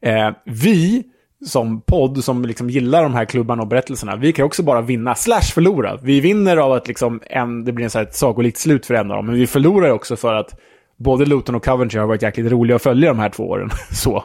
[0.01, 1.03] Eh, vi
[1.45, 5.15] som podd som liksom gillar de här klubbarna och berättelserna, vi kan också bara vinna,
[5.15, 5.99] slash förlora.
[6.03, 8.93] Vi vinner av att liksom en, det blir en så här ett sagolikt slut för
[8.93, 10.59] en av dem, men vi förlorar också för att
[10.97, 13.69] både Luton och Coventry har varit jäkligt roliga att följa de här två åren.
[13.91, 14.15] så.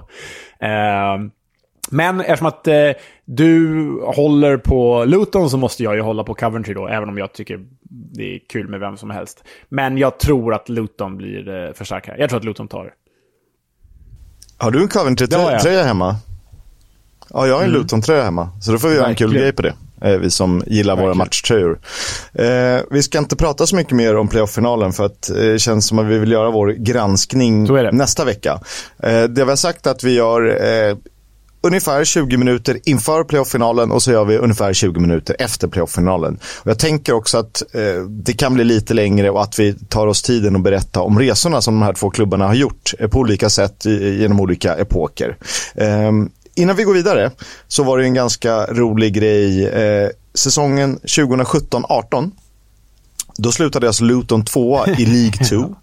[0.61, 1.19] Eh,
[1.91, 2.91] men eftersom att eh,
[3.25, 7.33] du håller på Luton så måste jag ju hålla på Coventry då, även om jag
[7.33, 9.45] tycker det är kul med vem som helst.
[9.69, 11.55] Men jag tror att Luton blir eh,
[11.91, 12.17] här.
[12.19, 12.93] Jag tror att Luton tar det.
[14.59, 16.17] Har du en Coventry-tröja ja, hemma?
[17.31, 17.81] Ja, jag har en mm.
[17.81, 18.51] Luton-tröja hemma.
[18.61, 19.75] Så då får vi göra en kul grej på det.
[20.03, 21.79] Eh, vi som gillar våra matchtröjor.
[22.33, 25.87] Eh, vi ska inte prata så mycket mer om playoff-finalen för att eh, det känns
[25.87, 28.61] som att vi vill göra vår granskning nästa vecka.
[29.03, 30.97] Eh, det vi har sagt att vi gör eh,
[31.61, 36.39] ungefär 20 minuter inför playoff-finalen och så gör vi ungefär 20 minuter efter playoff-finalen.
[36.65, 40.23] Jag tänker också att eh, det kan bli lite längre och att vi tar oss
[40.23, 43.51] tiden att berätta om resorna som de här två klubbarna har gjort eh, på olika
[43.51, 45.37] sätt i, genom olika epoker.
[45.75, 46.13] Eh,
[46.55, 47.31] innan vi går vidare
[47.69, 49.67] så var det en ganska rolig grej.
[49.67, 52.31] Eh, säsongen 2017-18
[53.37, 55.77] då slutade alltså Luton tvåa i League 2.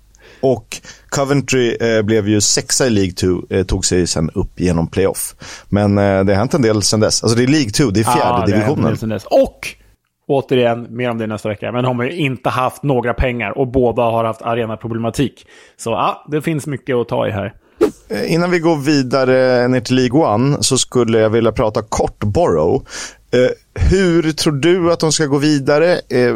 [0.45, 0.77] Och
[1.09, 5.35] Coventry eh, blev ju sexa i League 2, eh, tog sig sen upp genom playoff.
[5.69, 7.23] Men eh, det har hänt en del sen dess.
[7.23, 8.97] Alltså det är League 2, det är fjärde ja, divisionen.
[8.97, 9.25] Sen dess.
[9.25, 9.67] Och
[10.27, 13.67] återigen, mer om det nästa vecka, men de har ju inte haft några pengar och
[13.67, 15.45] båda har haft arenaproblematik.
[15.77, 17.53] Så ja, det finns mycket att ta i här.
[18.09, 22.19] Eh, innan vi går vidare ner till League 1 så skulle jag vilja prata kort
[22.19, 22.83] Borough.
[23.31, 25.91] Eh, hur tror du att de ska gå vidare?
[25.93, 26.35] Eh,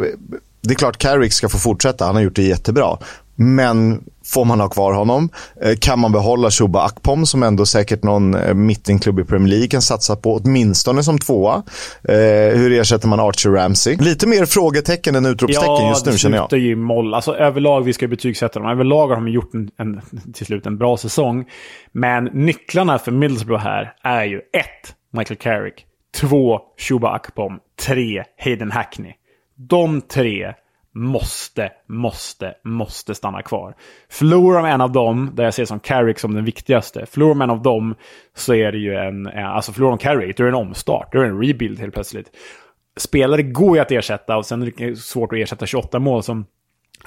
[0.62, 2.98] det är klart Carrick ska få fortsätta, han har gjort det jättebra.
[3.36, 5.28] Men får man ha kvar honom?
[5.62, 9.68] Eh, kan man behålla Shuba Akpom som ändå säkert någon eh, mittenklubb i Premier League
[9.68, 11.62] kan satsa på, åtminstone som tvåa?
[12.04, 12.14] Eh,
[12.58, 13.96] hur ersätter man Archer Ramsey?
[13.96, 16.44] Lite mer frågetecken än utropstecken ja, just nu känner jag.
[16.44, 17.14] Ja, det ju moll.
[17.14, 18.68] Alltså överlag, vi ska betygsätta dem.
[18.68, 20.00] Överlag har de gjort en, en,
[20.32, 21.44] till slut en bra säsong.
[21.92, 25.86] Men nycklarna för Middlesbrough här är ju ett, Michael Carrick.
[26.14, 27.58] Två, Shuba Akpom.
[27.86, 29.12] Tre, Hayden Hackney.
[29.56, 30.54] De tre
[30.94, 33.74] måste, måste, måste stanna kvar.
[34.08, 37.42] Förlorar de en av dem, där jag ser som Carrick som den viktigaste, förlorar de
[37.42, 37.94] en av dem
[38.34, 41.18] så är det ju en, alltså förlorar de Carrick, då är det en omstart, då
[41.18, 42.30] är det en rebuild helt plötsligt.
[42.96, 46.46] Spelare går ju att ersätta och sen är det svårt att ersätta 28 mål som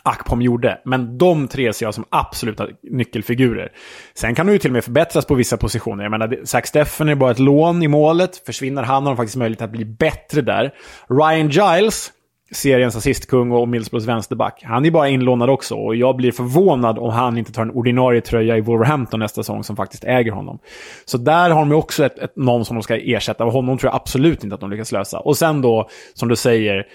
[0.03, 0.81] Akpom gjorde.
[0.85, 3.71] Men de tre ser jag som absoluta nyckelfigurer.
[4.13, 6.03] Sen kan de ju till och med förbättras på vissa positioner.
[6.03, 8.37] Jag menar, Zack Steffen är bara ett lån i målet.
[8.45, 10.73] Försvinner han har de faktiskt möjlighet att bli bättre där.
[11.09, 12.11] Ryan Giles
[12.53, 14.61] seriens assistkung och Middlesbroughs vänsterback.
[14.63, 18.21] Han är bara inlånad också och jag blir förvånad om han inte tar en ordinarie
[18.21, 20.59] tröja i Wolverhampton nästa säsong som faktiskt äger honom.
[21.05, 23.89] Så där har de också ett, ett, någon som de ska ersätta och honom tror
[23.89, 25.19] jag absolut inte att de lyckas lösa.
[25.19, 26.85] Och sen då, som du säger,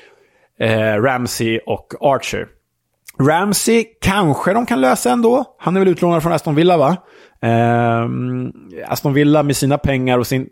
[0.61, 2.47] eh, Ramsey och Archer.
[3.21, 5.45] Ramsey kanske de kan lösa ändå.
[5.59, 6.97] Han är väl utlånad från Aston Villa va?
[7.43, 8.09] Eh,
[8.89, 10.49] Aston Villa med sina pengar och sin...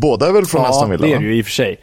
[0.00, 1.06] Båda är väl från ja, Aston Villa?
[1.06, 1.80] Ja, det är ju i och för sig.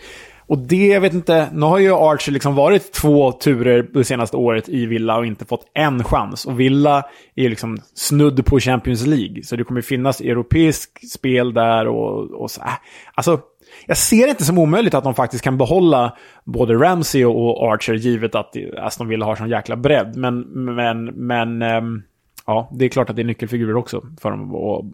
[0.47, 4.37] Och det, jag vet inte, nu har ju Archer liksom varit två turer det senaste
[4.37, 6.45] året i Villa och inte fått en chans.
[6.45, 7.03] Och Villa
[7.35, 9.43] är liksom snudd på Champions League.
[9.43, 12.61] Så det kommer finnas europeisk spel där och, och så.
[12.61, 12.67] Äh.
[13.13, 13.39] Alltså,
[13.85, 17.93] jag ser det inte som omöjligt att de faktiskt kan behålla både Ramsey och Archer,
[17.93, 20.15] givet att Aston Villa har sån jäkla bredd.
[20.15, 20.39] Men,
[20.75, 22.03] men, men ähm,
[22.45, 24.55] ja, det är klart att det är nyckelfigurer också för dem.
[24.55, 24.85] Och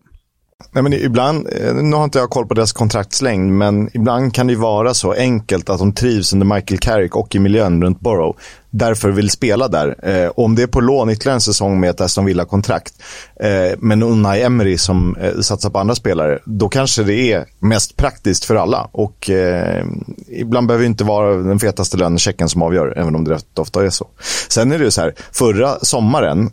[0.71, 4.47] Nej, men ibland, eh, nu har inte jag koll på deras kontraktslängd, men ibland kan
[4.47, 8.37] det vara så enkelt att de trivs under Michael Carrick och i miljön runt Borough.
[8.69, 9.95] Därför vill spela där.
[10.09, 12.93] Eh, om det är på lån ytterligare en säsong med ett Aston Villa-kontrakt,
[13.39, 17.97] eh, men Unai Emery som eh, satsar på andra spelare, då kanske det är mest
[17.97, 18.89] praktiskt för alla.
[18.91, 19.85] Och eh,
[20.27, 23.85] ibland behöver det inte vara den fetaste lönechecken som avgör, även om det rätt ofta
[23.85, 24.07] är så.
[24.49, 26.49] Sen är det ju så här, förra sommaren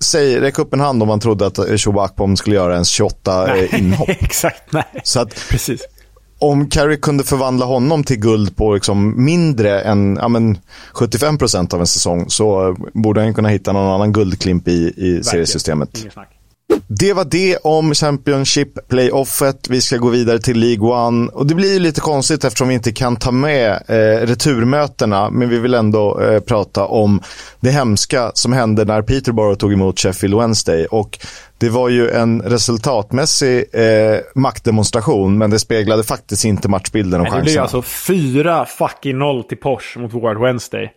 [0.00, 1.58] Säg, räck upp en hand om man trodde att
[1.98, 4.08] Akpom skulle göra ens 28 nej, eh, inhopp.
[4.20, 4.84] Exakt, nej.
[5.04, 5.82] Så att, Precis.
[6.40, 10.58] Om Carey kunde förvandla honom till guld på liksom mindre än ja, men
[10.94, 15.98] 75% av en säsong så borde han kunna hitta någon annan guldklimp i, i seriesystemet.
[15.98, 16.37] Inget snack.
[16.90, 19.68] Det var det om Championship Playoffet.
[19.70, 21.30] Vi ska gå vidare till League One.
[21.32, 25.30] Och det blir lite konstigt eftersom vi inte kan ta med eh, returmötena.
[25.30, 27.20] Men vi vill ändå eh, prata om
[27.60, 30.86] det hemska som hände när Peterborough tog emot Sheffield Wednesday.
[30.86, 31.18] Och
[31.58, 37.44] det var ju en resultatmässig eh, maktdemonstration, men det speglade faktiskt inte matchbilden och chanserna.
[37.44, 40.90] Det blev alltså fyra fucking noll till Porsche mot War Wednesday.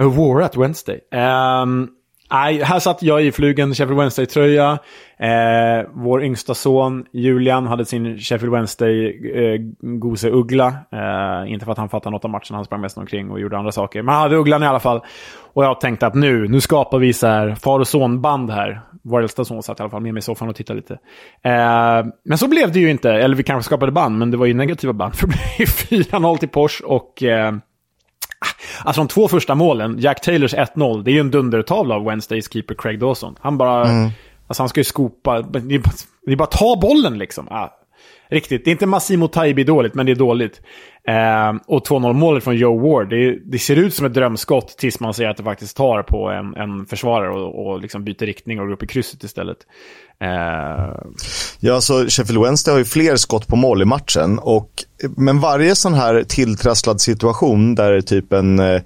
[0.00, 1.00] Uh, War at Wednesday.
[1.12, 1.88] Um,
[2.30, 4.78] Nej, här satt jag i flugen Sheffield Wednesday-tröja.
[5.18, 10.74] Eh, vår yngsta son Julian hade sin Sheffield Wednesday-gose-uggla.
[10.92, 13.40] Eh, eh, inte för att han fattade något av matchen, han sprang mest omkring och
[13.40, 14.02] gjorde andra saker.
[14.02, 15.00] Men han hade Ugglan i alla fall.
[15.52, 18.80] Och jag tänkte att nu, nu skapar vi så här far och son-band här.
[19.02, 20.94] Vår äldsta son satt i alla fall med mig i soffan och tittade lite.
[21.42, 23.10] Eh, men så blev det ju inte.
[23.10, 25.14] Eller vi kanske skapade band, men det var ju negativa band.
[25.16, 25.66] För det blev
[26.02, 27.52] 4-0 till Porsche och eh,
[28.84, 32.52] Alltså de två första målen, Jack Taylors 1-0, det är ju en dundertavla av Wednesdays
[32.52, 33.36] keeper Craig Dawson.
[33.40, 33.88] Han bara...
[33.88, 34.10] Mm.
[34.46, 35.42] Alltså han ska ju skopa.
[35.42, 35.92] Det är bara,
[36.26, 37.48] det är bara ta bollen liksom.
[37.50, 37.68] Ah,
[38.28, 38.64] riktigt.
[38.64, 40.60] Det är inte Massimo Taibi dåligt, men det är dåligt.
[41.08, 45.00] Eh, och 2-0 målet från Joe Ward, det, det, ser ut som ett drömskott tills
[45.00, 48.60] man ser att det faktiskt tar på en, en försvarare och, och liksom byter riktning
[48.60, 49.58] och går upp i krysset istället.
[50.24, 50.94] Eh...
[51.60, 54.84] Ja, så Sheffield Wednesday har ju fler skott på mål i matchen och
[55.16, 58.80] men varje sån här tilltrasslad situation där typ en eh,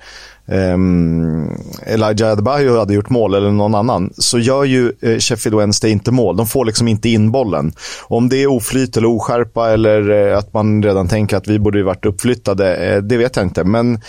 [0.46, 1.50] um,
[1.86, 6.10] Elijah Adebayo hade gjort mål eller någon annan så gör ju eh, Sheffield Wednesday inte
[6.10, 6.36] mål.
[6.36, 7.72] De får liksom inte in bollen.
[8.02, 11.82] Om det är oflyt eller oskärpa eller eh, att man redan tänker att vi borde
[11.82, 13.64] varit uppflyttade, eh, det vet jag inte.
[13.64, 14.00] Men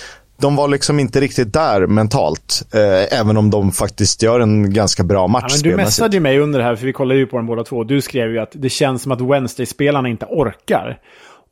[0.43, 2.61] de var liksom inte riktigt där mentalt.
[2.73, 6.19] Eh, även om de faktiskt gör en ganska bra match ja, men Du messade ju
[6.19, 7.83] mig under det här, för vi kollade ju på den båda två.
[7.83, 10.99] Du skrev ju att det känns som att Wednesday-spelarna inte orkar.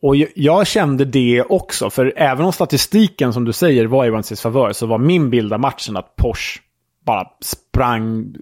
[0.02, 4.42] Och jag kände det också, för även om statistiken som du säger var i Wednesdays
[4.42, 6.60] favör, så var min bild av matchen att Porsche
[7.06, 8.36] bara sprang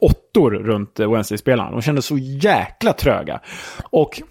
[0.00, 1.70] åttor runt Wednesday-spelarna.
[1.70, 3.40] De kändes så jäkla tröga.
[3.90, 4.22] Och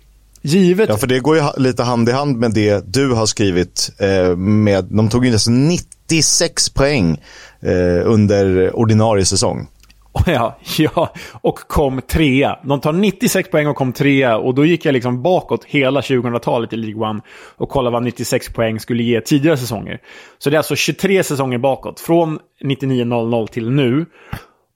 [0.45, 0.89] givet...
[0.89, 3.91] Ja, för det går ju lite hand i hand med det du har skrivit.
[3.99, 7.21] Eh, med, de tog ju nästan 96 poäng
[7.61, 9.67] eh, under ordinarie säsong.
[10.25, 12.59] Ja, ja, och kom trea.
[12.63, 14.37] De tar 96 poäng och kom trea.
[14.37, 17.21] Och då gick jag liksom bakåt hela 2000-talet i League One
[17.57, 19.99] och kollade vad 96 poäng skulle ge tidigare säsonger.
[20.37, 21.99] Så det är alltså 23 säsonger bakåt.
[21.99, 24.05] Från 99-00 till nu.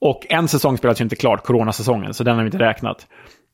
[0.01, 3.08] Och en säsong spelades ju inte klart, coronasäsongen, så den har vi inte räknat.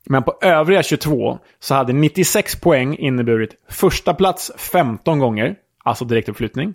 [0.08, 6.74] Men på övriga 22 så hade 96 poäng inneburit första plats 15 gånger, alltså direktuppflyttning.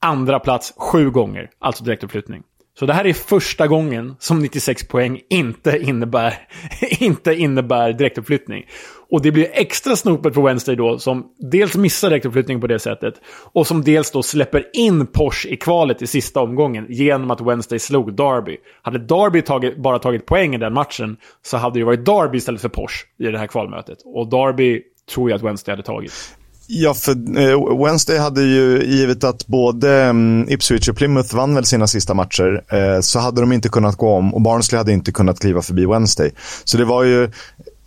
[0.00, 2.42] Andra plats 7 gånger, alltså direktuppflyttning.
[2.78, 6.34] Så det här är första gången som 96 poäng inte innebär,
[7.00, 8.64] inte innebär direktuppflyttning.
[9.10, 13.14] Och det blir extra snopet för Wednesday då, som dels missar direktuppflyttning på det sättet,
[13.52, 17.78] och som dels då släpper in Porsche i kvalet i sista omgången genom att Wednesday
[17.78, 18.56] slog Derby.
[18.82, 22.60] Hade Derby tagit, bara tagit poäng i den matchen så hade det varit Derby istället
[22.60, 23.98] för Porsche i det här kvalmötet.
[24.04, 24.82] Och Derby
[25.14, 26.12] tror jag att Wednesday hade tagit.
[26.68, 31.64] Ja, för eh, Wednesday hade ju, givet att både mm, Ipswich och Plymouth vann väl
[31.64, 35.12] sina sista matcher, eh, så hade de inte kunnat gå om och Barnsley hade inte
[35.12, 36.32] kunnat kliva förbi Wednesday.
[36.64, 37.30] Så det var ju,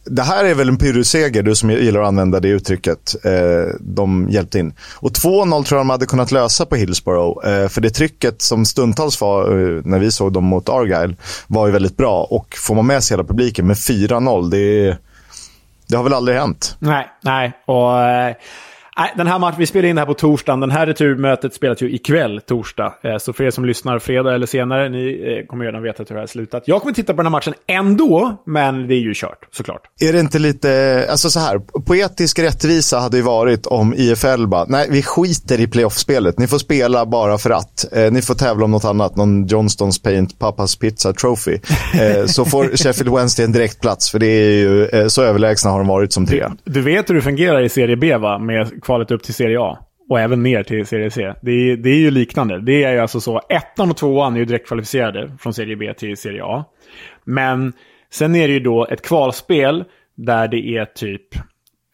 [0.06, 3.26] det här är väl en pyrrusseger, du som gillar att använda det uttrycket.
[3.26, 4.74] Eh, de hjälpte in.
[4.96, 7.48] Och 2-0 tror jag de hade kunnat lösa på Hillsborough.
[7.48, 11.15] Eh, för det trycket som stundtals var eh, när vi såg dem mot Argyle
[11.48, 12.24] var ju väldigt bra.
[12.24, 14.98] Och får man med sig hela publiken med 4-0, det,
[15.88, 16.76] det har väl aldrig hänt.
[16.80, 17.54] Nej, nej.
[17.65, 18.02] Och...
[18.02, 18.36] Eh,
[19.00, 20.60] Eh den här matchen, vi spelar in det här på torsdagen.
[20.60, 22.94] Den här returmötet spelas ju ikväll, torsdag.
[23.04, 26.06] Eh, så för er som lyssnar fredag eller senare, ni eh, kommer redan veta hur
[26.06, 26.64] det här har slutat.
[26.66, 29.82] Jag kommer titta på den här matchen ändå, men det är ju kört, såklart.
[30.00, 34.66] Är det inte lite, alltså så här, poetisk rättvisa hade ju varit om IFL bara,
[34.66, 36.40] nej vi skiter i playoff-spelet.
[36.40, 37.94] Ni får spela bara för att.
[37.94, 41.60] Eh, ni får tävla om något annat, någon Johnston's Paint Pappas Pizza Trophy.
[42.00, 45.78] Eh, så får Sheffield Wednesday en direktplats, för det är ju, eh, så överlägsna har
[45.78, 46.46] de varit som tre.
[46.64, 48.40] Du, du vet hur det fungerar i Serie B, va?
[48.40, 49.78] Med kvalet upp till Serie A.
[50.10, 51.34] Och även ner till Serie C.
[51.41, 52.62] Det är, det är ju liknande.
[52.62, 55.93] Det är ju alltså så, ettan och tvåan är ju direkt kvalificerade från Serie B
[55.93, 56.65] till Serie A.
[57.23, 57.73] Men
[58.12, 59.84] sen är det ju då ett kvalspel
[60.15, 61.28] där det är typ,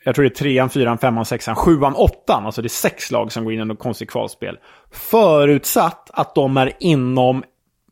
[0.04, 2.46] jag tror det är trean, fyran, femman, sexan, sjuan, åttan.
[2.46, 4.58] Alltså det är sex lag som går in i något konstigt kvalspel.
[4.92, 7.44] Förutsatt att de är inom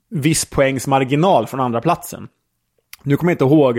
[0.10, 2.28] viss poängs marginal från andra platsen.
[3.04, 3.78] Nu kommer jag inte ihåg,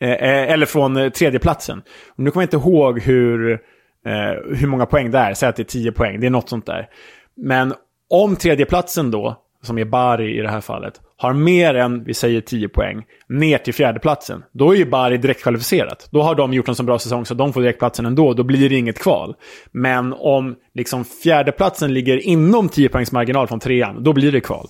[0.00, 1.12] eh, eh eller från tredjeplatsen.
[1.12, 1.82] tredje platsen.
[2.16, 3.60] Nu kommer jag inte ihåg hur
[4.04, 5.34] eh, hur många poäng det är.
[5.34, 6.88] Säg att det är 10 poäng, det är något sånt där.
[7.36, 7.74] Men
[8.10, 12.40] om tredjeplatsen då, som är Bari i det här fallet, har mer än, vi säger
[12.40, 16.08] 10 poäng, ner till fjärdeplatsen, då är ju Bari direkt kvalificerat.
[16.10, 18.68] Då har de gjort en så bra säsong så de får direktplatsen ändå, då blir
[18.68, 19.34] det inget kval.
[19.72, 24.68] Men om liksom fjärdeplatsen ligger inom 10 poängs marginal från trean, då blir det kval.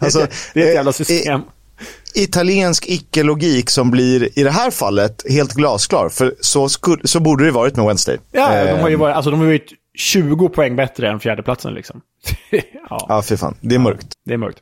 [0.00, 0.18] alltså,
[0.54, 1.40] det, är ett jävla eh, system
[2.14, 6.08] italiensk icke-logik som blir, i det här fallet, helt glasklar.
[6.08, 8.18] För så, skulle, så borde det varit med Wednesday.
[8.32, 11.74] Ja, eh, de har ju varit, alltså, de har varit 20 poäng bättre än fjärdeplatsen
[11.74, 12.00] liksom.
[12.90, 13.56] ja, ja fy fan.
[13.60, 14.06] Det är mörkt.
[14.24, 14.58] Det är mörkt.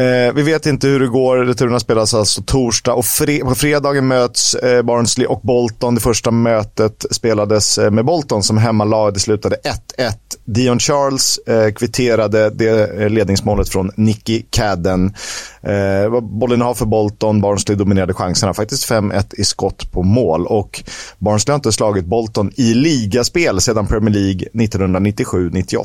[0.00, 1.36] Eh, vi vet inte hur det går.
[1.36, 5.94] Returerna spelas alltså torsdag och fre på fredagen möts eh, Barnsley och Bolton.
[5.94, 9.14] Det första mötet spelades eh, med Bolton som hemmalag.
[9.14, 9.56] Det slutade
[9.96, 10.12] 1-1.
[10.44, 15.14] Dion Charles eh, kvitterade det eh, ledningsmålet från Nicky Cadden.
[15.62, 17.40] Eh, bollen har för Bolton.
[17.40, 18.54] Barnsley dominerade chanserna.
[18.54, 20.46] Faktiskt 5-1 i skott på mål.
[20.46, 20.82] Och
[21.18, 25.84] Barnsley har inte slagit Bolton i ligaspel sedan Premier League 1997-98.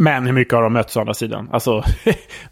[0.00, 1.48] Men hur mycket har de mötts å andra sidan?
[1.52, 1.82] Alltså,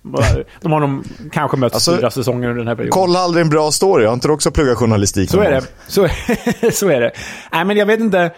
[0.61, 2.93] de har nog kanske mötts alltså, fyra säsonger under den här perioden.
[2.93, 4.07] Kolla aldrig en bra story.
[4.07, 5.31] Har inte du också pluggat journalistik?
[5.31, 5.63] Så är det.
[5.87, 6.09] Så,
[6.73, 7.13] så är det.
[7.53, 8.31] Nej, men jag vet inte.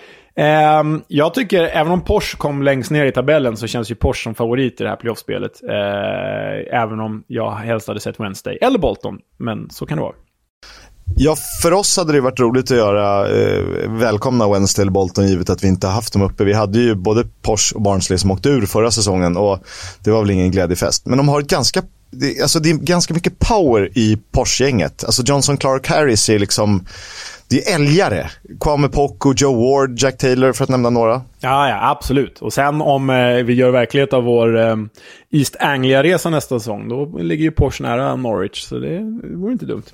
[0.81, 4.23] Um, jag tycker, även om Porsche kom längst ner i tabellen så känns ju Porsche
[4.23, 5.61] som favorit i det här playoffspelet.
[5.65, 9.19] Uh, även om jag helst hade sett Wednesday eller Bolton.
[9.37, 10.15] Men så kan det vara.
[11.17, 15.51] Ja, för oss hade det varit roligt att göra eh, välkomna Wednesday eller Bolton givet
[15.51, 16.45] att vi inte haft dem uppe.
[16.45, 19.59] Vi hade ju både Porsche och Barnsley som åkte ur förra säsongen och
[20.05, 21.07] det var väl ingen glädjefest.
[21.07, 25.05] Men de har ett ganska det, alltså det är ganska mycket power i Porsche-gänget.
[25.05, 26.87] Alltså Johnson Clark Harris är liksom,
[27.49, 28.31] det är älgare.
[28.61, 31.23] Kwame Poko, Joe Ward, Jack Taylor för att nämna några.
[31.41, 32.43] Ja, ja, absolut.
[32.43, 34.77] Och sen om eh, vi gör verklighet av vår eh,
[35.31, 39.67] East Anglia-resa nästa säsong, då ligger ju Porsche nära Norwich, så det, det vore inte
[39.67, 39.85] dumt.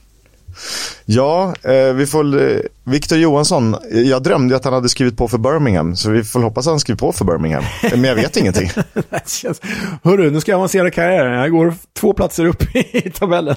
[1.04, 2.40] Ja, eh, vi får...
[2.40, 6.40] Eh, Victor Johansson, jag drömde att han hade skrivit på för Birmingham, så vi får
[6.40, 7.64] hoppas att han skrivit på för Birmingham.
[7.82, 8.70] Men jag vet ingenting.
[10.02, 11.40] Hörru, nu ska jag avancera karriären.
[11.40, 13.56] Jag går två platser upp i tabellen.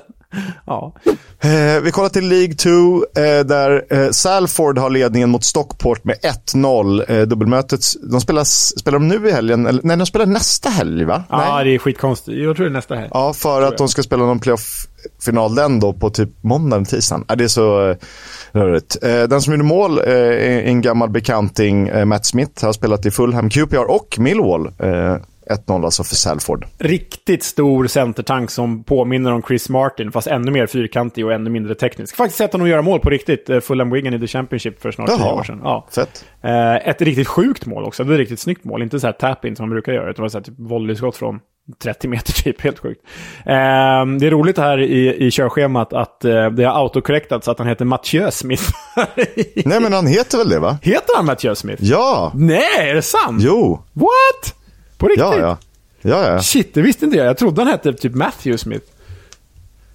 [0.65, 0.93] Ja.
[1.39, 6.15] Eh, vi kollar till League 2, eh, där eh, Salford har ledningen mot Stockport med
[6.53, 7.11] 1-0.
[7.11, 8.43] Eh, dubbelmötet, de spelar,
[8.79, 9.65] spelar de nu i helgen?
[9.65, 11.23] Eller, nej, de spelar nästa helg, va?
[11.29, 11.65] Ja, nej.
[11.65, 12.37] det är skitkonstigt.
[12.37, 13.09] Jag tror det är nästa helg.
[13.13, 17.25] Ja, för att de ska spela någon playoff-final den då på typ måndagen, tisdagen.
[17.27, 17.97] Ja, det är så eh,
[18.51, 18.97] rörigt.
[19.03, 23.05] Eh, den som gjorde mål eh, är en gammal bekanting, eh, Matt Smith, har spelat
[23.05, 24.67] i Fulham, QPR och Millwall.
[24.79, 25.17] Eh,
[25.49, 26.65] 1-0 alltså för Salford.
[26.77, 31.75] Riktigt stor centertank som påminner om Chris Martin, fast ännu mer fyrkantig och ännu mindre
[31.75, 32.15] teknisk.
[32.15, 35.09] Faktiskt sett honom göra mål på riktigt, eh, Fulham Wigan i The Championship för snart
[35.09, 35.59] tio år sedan.
[35.63, 35.87] Ja.
[35.95, 36.25] Fett.
[36.41, 38.03] Eh, ett riktigt sjukt mål också.
[38.03, 38.83] Det är ett riktigt snyggt mål.
[38.83, 41.15] Inte så här tap-in som man brukar göra, utan det var så här typ volleyskott
[41.15, 41.39] från
[41.79, 42.61] 30 meter typ.
[42.61, 43.01] Helt sjukt.
[43.45, 43.53] Eh,
[44.19, 47.85] det är roligt här i, i körschemat att eh, det har autocorrectats att han heter
[47.85, 48.63] Mathieu Smith.
[49.65, 50.77] Nej, men han heter väl det, va?
[50.81, 51.83] Heter han Mathieu Smith?
[51.83, 52.31] Ja!
[52.35, 53.41] Nej, är det sant?
[53.43, 53.79] Jo!
[53.93, 54.55] What?
[54.97, 55.25] På riktigt?
[55.25, 55.57] Ja, ja.
[56.01, 56.39] Ja, ja.
[56.41, 57.27] Shit, det visste inte jag.
[57.27, 58.85] Jag trodde han hette typ Matthew Smith.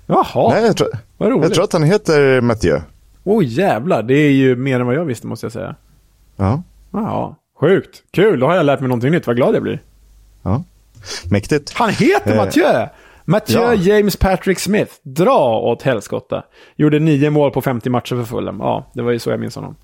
[0.07, 1.43] Jaha, Nej, jag tror, vad roligt.
[1.45, 2.81] jag tror att han heter Mathieu.
[3.25, 4.03] Oj, jävlar.
[4.03, 5.75] Det är ju mer än vad jag visste, måste jag säga.
[6.37, 6.62] Ja.
[6.93, 8.03] Ja, sjukt.
[8.11, 9.27] Kul, då har jag lärt mig någonting nytt.
[9.27, 9.83] Vad glad jag blir.
[10.43, 10.64] ja.
[11.30, 11.72] Mäktigt.
[11.74, 12.86] Han heter Eh, Mathieu!
[13.24, 13.74] Mathieu ja.
[13.74, 14.92] James Patrick Smith.
[15.03, 16.42] Dra åt helskotta.
[16.76, 18.61] Gjorde nio mål på 50 matcher för Fulham.
[18.61, 19.76] Ja, det var ju så jag minns honom.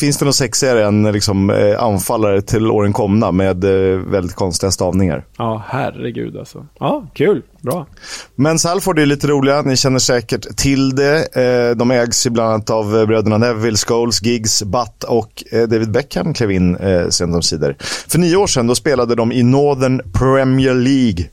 [0.00, 4.70] Finns det något sexigare än liksom, eh, anfallare till åren komna med eh, väldigt konstiga
[4.70, 5.24] stavningar?
[5.36, 6.66] Ja, herregud alltså.
[6.78, 7.42] Ja, kul.
[7.60, 7.86] Bra.
[8.34, 11.36] Men Salford är lite roliga, ni känner säkert till det.
[11.36, 15.68] Eh, de ägs ju bland annat av eh, bröderna Neville, Scholes, Giggs, Butt och eh,
[15.68, 17.76] David Beckham klev in eh, sent omsider.
[18.08, 21.24] För nio år sedan då spelade de i Northern Premier League,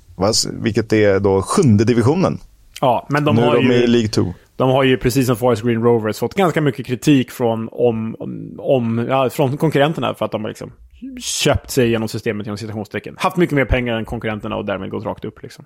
[0.52, 2.40] vilket är då sjunde divisionen.
[2.82, 3.74] Ja, men de nu har är de ju...
[3.74, 4.34] i League 2.
[4.60, 8.16] De har ju precis som Forest Green Rovers fått ganska mycket kritik från, om,
[8.58, 10.72] om, ja, från konkurrenterna för att de har liksom
[11.20, 13.16] köpt sig genom systemet genom citationstecken.
[13.18, 15.44] Haft mycket mer pengar än konkurrenterna och därmed gått rakt upp.
[15.44, 15.66] Liksom.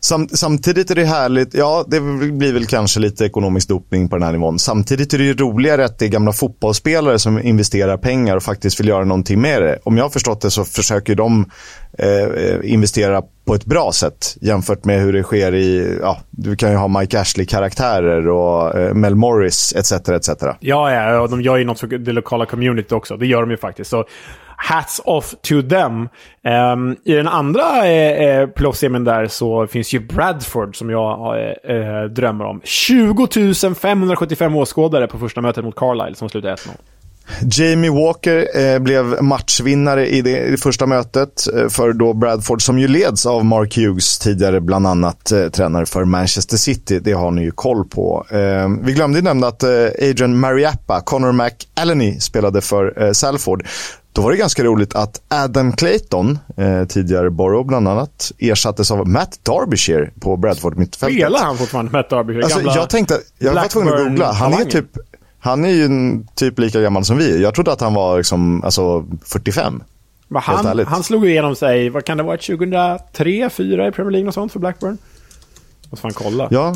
[0.00, 2.00] Sam, samtidigt är det härligt, ja det
[2.32, 4.58] blir väl kanske lite ekonomisk dopning på den här nivån.
[4.58, 8.80] Samtidigt är det ju roligare att det är gamla fotbollsspelare som investerar pengar och faktiskt
[8.80, 9.78] vill göra någonting med det.
[9.84, 11.50] Om jag har förstått det så försöker de
[11.98, 16.56] Eh, eh, investera på ett bra sätt jämfört med hur det sker i, ja, du
[16.56, 19.92] kan ju ha Mike Ashley-karaktärer och eh, Mel Morris etc.
[19.92, 20.28] etc.
[20.60, 23.16] Ja, ja, och de gör ju något för det lokala community också.
[23.16, 23.90] Det gör de ju faktiskt.
[23.90, 24.04] Så
[24.56, 26.08] hats off to them.
[26.72, 31.76] Um, I den andra eh, eh playoff-semin där så finns ju Bradford som jag eh,
[31.76, 32.60] eh drömmer om.
[32.64, 36.70] 20 575 åskådare på första mötet mot Carlisle som slutade 1-0.
[37.50, 42.62] Jamie Walker eh, blev matchvinnare i det, i det första mötet eh, för då Bradford
[42.62, 46.98] som ju leds av Mark Hughes, tidigare bland annat eh, tränare för Manchester City.
[46.98, 48.26] Det har ni ju koll på.
[48.80, 53.66] Vi glömde ju nämna att Adrian Mariappa, Connor McAlleney spelade för Salford.
[54.12, 56.38] Då var det ganska roligt att Adam Clayton,
[56.88, 61.18] tidigare Borough bland annat, ersattes av Matt Derbyshire på Bradford mittfältet.
[61.20, 62.44] Spelar han fortfarande Matt Derbyshire?
[62.44, 64.32] Alltså, jag tänkte, jag var tvungen att googla.
[64.32, 64.86] Han är typ
[65.46, 65.88] han är ju
[66.34, 67.42] typ lika gammal som vi.
[67.42, 69.82] Jag trodde att han var liksom, alltså 45.
[70.28, 73.02] Men han, han slog igenom sig, vad kan det vara, 2003,
[73.48, 74.98] 2004 i Premier League och sånt för Blackburn?
[75.90, 76.48] Måste fan kolla.
[76.50, 76.74] Ja,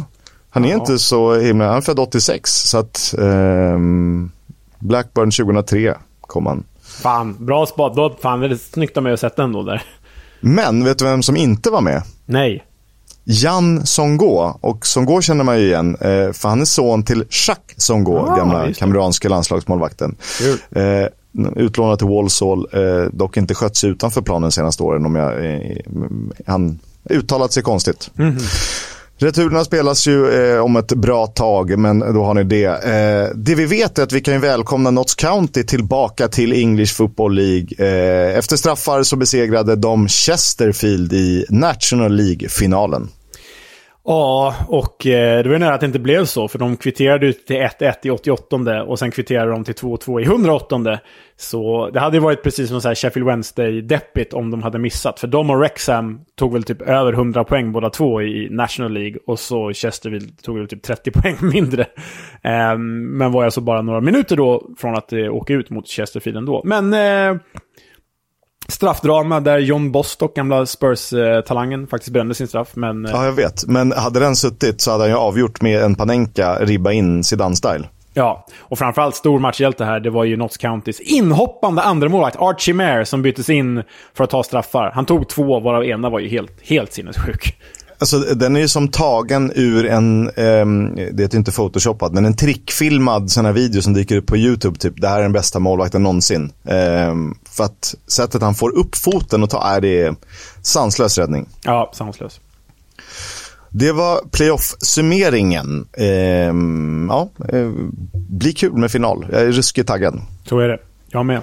[0.51, 0.75] han är Ja.
[0.75, 1.67] inte så himla...
[1.69, 3.15] Han är född 86, så att...
[3.19, 4.31] ehm,
[4.79, 6.65] Blackburn 2003 kom han.
[6.83, 7.97] Fan, bra spat.
[7.97, 9.83] Då, fan, det är snyggt av mig att sätta ändå där.
[10.41, 12.03] Men vet du vem som inte var med?
[12.27, 12.65] Nej.
[13.25, 14.55] Jan Songo.
[14.61, 18.37] Och Songo känner man ju igen, eh, för han är son till Jacques Songo, Ah,
[18.37, 20.17] gamla kameranska landslagsmålvakten.
[20.39, 20.59] Kul.
[20.83, 21.07] Eh,
[21.57, 25.07] utlånad till Walsall, eh, dock inte skött sig utanför planen de senaste åren.
[25.07, 25.33] Om jag,
[26.47, 26.79] han
[27.11, 28.11] uttalat sig konstigt.
[28.15, 28.39] Mhm.
[29.23, 32.65] Returerna spelas ju eh, om ett bra tag, men då har ni det.
[32.65, 36.95] Eh, det vi vet är att vi kan ju välkomna Notts County tillbaka till English
[36.95, 37.69] Football League.
[37.79, 43.09] Eh, efter straffar så besegrade de Chesterfield i National League-finalen.
[44.11, 47.27] Ja, och eh, det var ju nära att det inte blev så, för de kvitterade
[47.27, 50.99] ut till 1-1 i 88 och sen kvitterade de till 2-2 i 108
[51.37, 55.21] Så det hade ju varit precis som så här Sheffield Wednesday-deppigt om de hade missat.
[55.21, 59.19] För de och Wrexham tog väl typ över 100 poäng båda två i National League
[59.27, 61.87] och så Chesterfield tog väl typ 30 poäng mindre.
[62.43, 66.39] Ehm, men var alltså bara några minuter då från att eh, åka ut mot Chesterfield
[66.39, 66.63] ändå.
[66.65, 66.95] Men...
[66.95, 67.41] Eh,
[68.71, 72.69] Straffdrama där John Bostock, gamla Spurs-talangen, faktiskt brände sin straff.
[72.75, 73.67] Men, ja, jag vet.
[73.67, 77.85] Men hade den suttit så hade han ju avgjort med en Panenka ribba in Zidane-style.
[78.15, 82.75] Ja, och framförallt stor matchhjälte här, det var ju Notts Countys inhoppande andra målvakt Archie
[82.75, 83.83] Mare, som byttes in
[84.15, 84.91] för att ta straffar.
[84.95, 87.57] Han tog två, varav ena var ju helt, helt sinnessjuk.
[88.01, 90.67] Alltså, den är ju som tagen ur en, eh,
[91.13, 94.79] det är inte photoshoppad, men en trickfilmad sån här video som dyker upp på YouTube.
[94.79, 96.53] Typ, det här är den bästa målvakten någonsin.
[96.65, 97.15] Eh,
[97.51, 100.15] för att sättet han får upp foten och ta, är det
[100.63, 101.49] sanslös räddning.
[101.63, 102.41] Ja, sanslös.
[103.69, 105.87] Det var playoff-summeringen.
[105.93, 106.55] Eh,
[107.09, 107.71] ja, eh,
[108.13, 109.27] blir kul med final.
[109.33, 110.21] Jag är ruskigt taggad.
[110.47, 110.79] Så är det.
[111.09, 111.43] Jag med.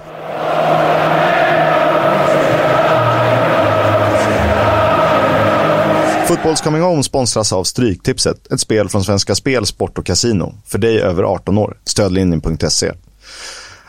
[6.28, 10.54] Fotbolls Coming Home sponsras av Stryktipset, ett spel från Svenska Spel, Sport och Casino.
[10.66, 11.76] För dig över 18 år.
[11.84, 12.92] Stödlinjen.se.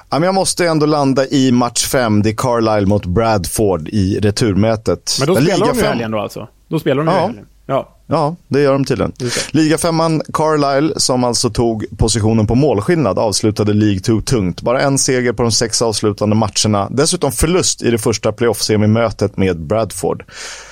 [0.10, 2.24] Jag måste ändå landa i match 5.
[2.24, 5.18] Det är Carlisle mot Bradford i returmötet.
[5.20, 6.48] Men då spelar de ju helgen då alltså?
[6.68, 7.26] Då spelar de ju ja.
[7.26, 7.46] helgen.
[7.70, 7.96] Ja.
[8.12, 9.14] Ja, det gör de tydligen.
[9.52, 14.62] Ligafemman Carlisle, som alltså tog positionen på målskillnad, avslutade League 2 tungt.
[14.62, 16.88] Bara en seger på de sex avslutande matcherna.
[16.92, 20.24] Dessutom förlust i det första playoff-semimötet med Bradford.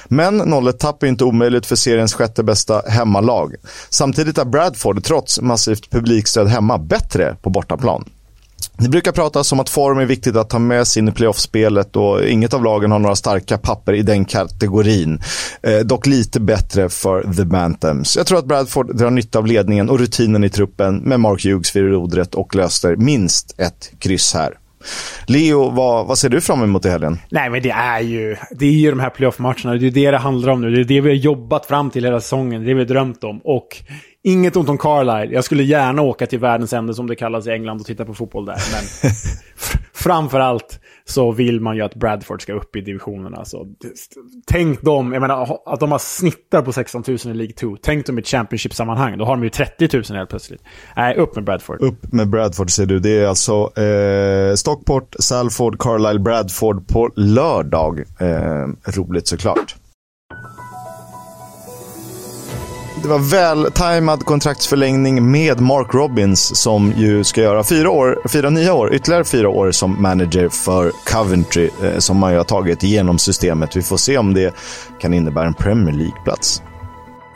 [0.08, 3.56] Men 0-1-tapp är inte omöjligt för seriens sjätte bästa hemmalag.
[3.90, 8.06] Samtidigt är Bradford, trots massivt publikstöd hemma, bättre på bortaplan.
[8.80, 11.96] Det brukar pratas om att form är viktigt att ta med sig in i playoffspelet
[11.96, 15.22] och inget av lagen har några starka papper i den kategorin.
[15.64, 18.18] Eh, dock lite bättre för The Bantams.
[18.18, 21.76] Jag tror att Bradford drar nytta av ledningen och rutinen i truppen med Mark Hughes
[21.76, 24.54] vid rodret och löser minst ett kryss här.
[25.26, 27.20] Leo, vad, vad ser du fram emot i helgen?
[27.30, 29.76] Nej, men det är ju, det är ju de här playoff-matcherna.
[29.76, 30.72] Det är det det handlar om nu.
[30.72, 32.62] Det är det vi har jobbat fram till hela säsongen.
[32.62, 33.42] Det är det vi har drömt om.
[33.44, 33.68] Och
[34.28, 35.36] Inget ont om Carlisle.
[35.36, 38.14] Jag skulle gärna åka till världens ände som det kallas i England och titta på
[38.14, 38.56] fotboll där.
[38.56, 39.12] Men
[39.94, 43.46] framförallt så vill man ju att Bradford ska upp i divisionerna.
[43.46, 43.68] Så
[44.48, 47.78] tänk dem, jag menar att de har snittar på 16 000 i League 2.
[47.82, 49.18] Tänk dem i ett Championship-sammanhang.
[49.18, 50.62] Då har de ju 30 000 helt plötsligt.
[50.96, 51.82] Nej, upp med Bradford.
[51.82, 53.00] Upp med Bradford ser du.
[53.00, 58.00] Det är alltså eh, Stockport, Salford, Carlisle, Bradford på lördag.
[58.20, 59.76] Eh, roligt såklart.
[63.08, 68.74] Det var vältajmad kontraktsförlängning med Mark Robbins som ju ska göra fyra, år, fyra nya
[68.74, 73.20] år, ytterligare fyra år som manager för Coventry eh, som man ju har tagit genom
[73.20, 73.76] systemet.
[73.76, 74.56] Vi får se om det
[75.00, 76.62] kan innebära en Premier League-plats.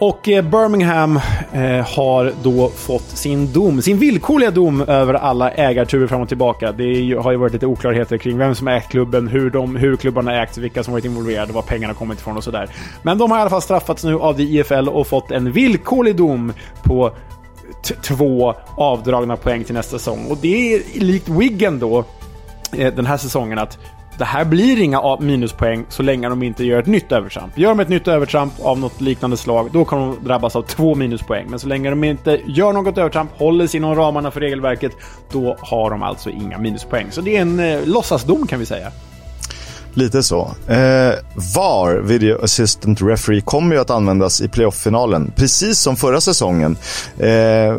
[0.02, 1.20] Och eh, Birmingham
[1.54, 6.72] eh, har då fått sin dom, sin villkorliga dom över alla ägarturer fram och tillbaka.
[6.72, 9.96] Det ju, har ju varit lite oklarheter kring vem som ägt klubben, hur, de, hur
[9.96, 12.70] klubbarna ägts, vilka som varit involverade, var pengarna kommit ifrån och sådär.
[13.04, 16.54] Men de har i alla fall straffats nu av IFL och fått en villkorlig dom
[16.84, 17.12] på
[18.02, 20.26] två avdragna poäng till nästa säsong.
[20.30, 22.06] Och det är likt Wiggen då,
[22.78, 23.80] eh, den här säsongen, att
[24.22, 27.58] det här blir inga minuspoäng så länge de inte gör ett nytt övertramp.
[27.58, 30.96] Gör de ett nytt övertramp av något liknande slag, då kommer de drabbas av två
[30.96, 31.46] minuspoäng.
[31.50, 34.92] Men så länge de inte gör något övertramp, håller sig inom ramarna för regelverket,
[35.32, 37.08] då har de alltså inga minuspoäng.
[37.12, 38.92] Så det är en eh, låtsasdom kan vi säga.
[39.94, 40.52] Lite så.
[40.68, 41.14] Eh,
[41.56, 46.78] VAR, Video Assistant Referee, kommer ju att användas i playoff-finalen, precis som förra säsongen.
[47.18, 47.76] Eh,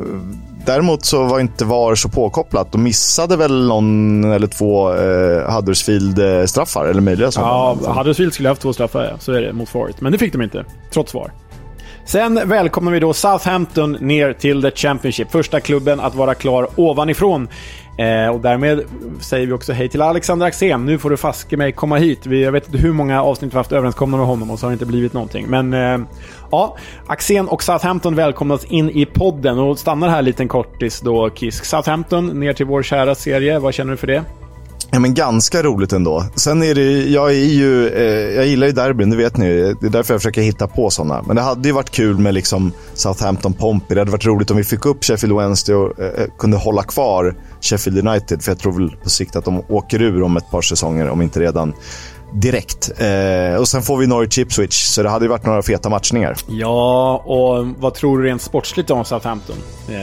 [0.66, 2.72] Däremot så var inte VAR så påkopplat.
[2.72, 7.50] De missade väl någon eller två eh, Huddersfield-straffar, eller möjliga sådana.
[7.84, 9.18] Ja, Huddersfield skulle haft två straffar, ja.
[9.18, 10.00] så är det, mot Forest.
[10.00, 11.32] Men det fick de inte, trots VAR.
[12.04, 15.30] Sen välkomnar vi då Southampton ner till The Championship.
[15.30, 17.48] Första klubben att vara klar ovanifrån.
[17.98, 18.84] Eh, och därmed
[19.20, 20.86] säger vi också hej till Alexander Axén.
[20.86, 22.26] Nu får du faske mig komma hit.
[22.26, 24.70] Vi, jag vet inte hur många avsnitt vi haft överenskomna med honom och så har
[24.70, 25.46] det inte blivit någonting.
[25.48, 25.98] Men eh,
[26.50, 26.76] ja,
[27.06, 31.64] Axén och Southampton välkomnas in i podden och stannar här liten kortis då Kisk.
[31.64, 33.58] Southampton ner till vår kära serie.
[33.58, 34.24] Vad känner du för det?
[34.94, 36.24] Ja, men ganska roligt ändå.
[36.34, 39.86] Sen är det, jag är ju, eh, jag gillar ju derbyn, det vet ni Det
[39.86, 41.22] är därför jag försöker hitta på sådana.
[41.26, 43.94] Men det hade ju varit kul med liksom Southampton Pompey.
[43.94, 46.82] Det hade varit roligt om vi fick upp Sheffield Wednesday och eh, eh, kunde hålla
[46.82, 48.42] kvar Sheffield United.
[48.42, 51.22] För jag tror väl på sikt att de åker ur om ett par säsonger, om
[51.22, 51.74] inte redan
[52.32, 52.90] direkt.
[52.98, 56.36] Eh, och sen får vi Norwich Ipswich, så det hade ju varit några feta matchningar.
[56.46, 59.56] Ja, och vad tror du rent sportsligt om Southampton?
[59.88, 59.96] Eh,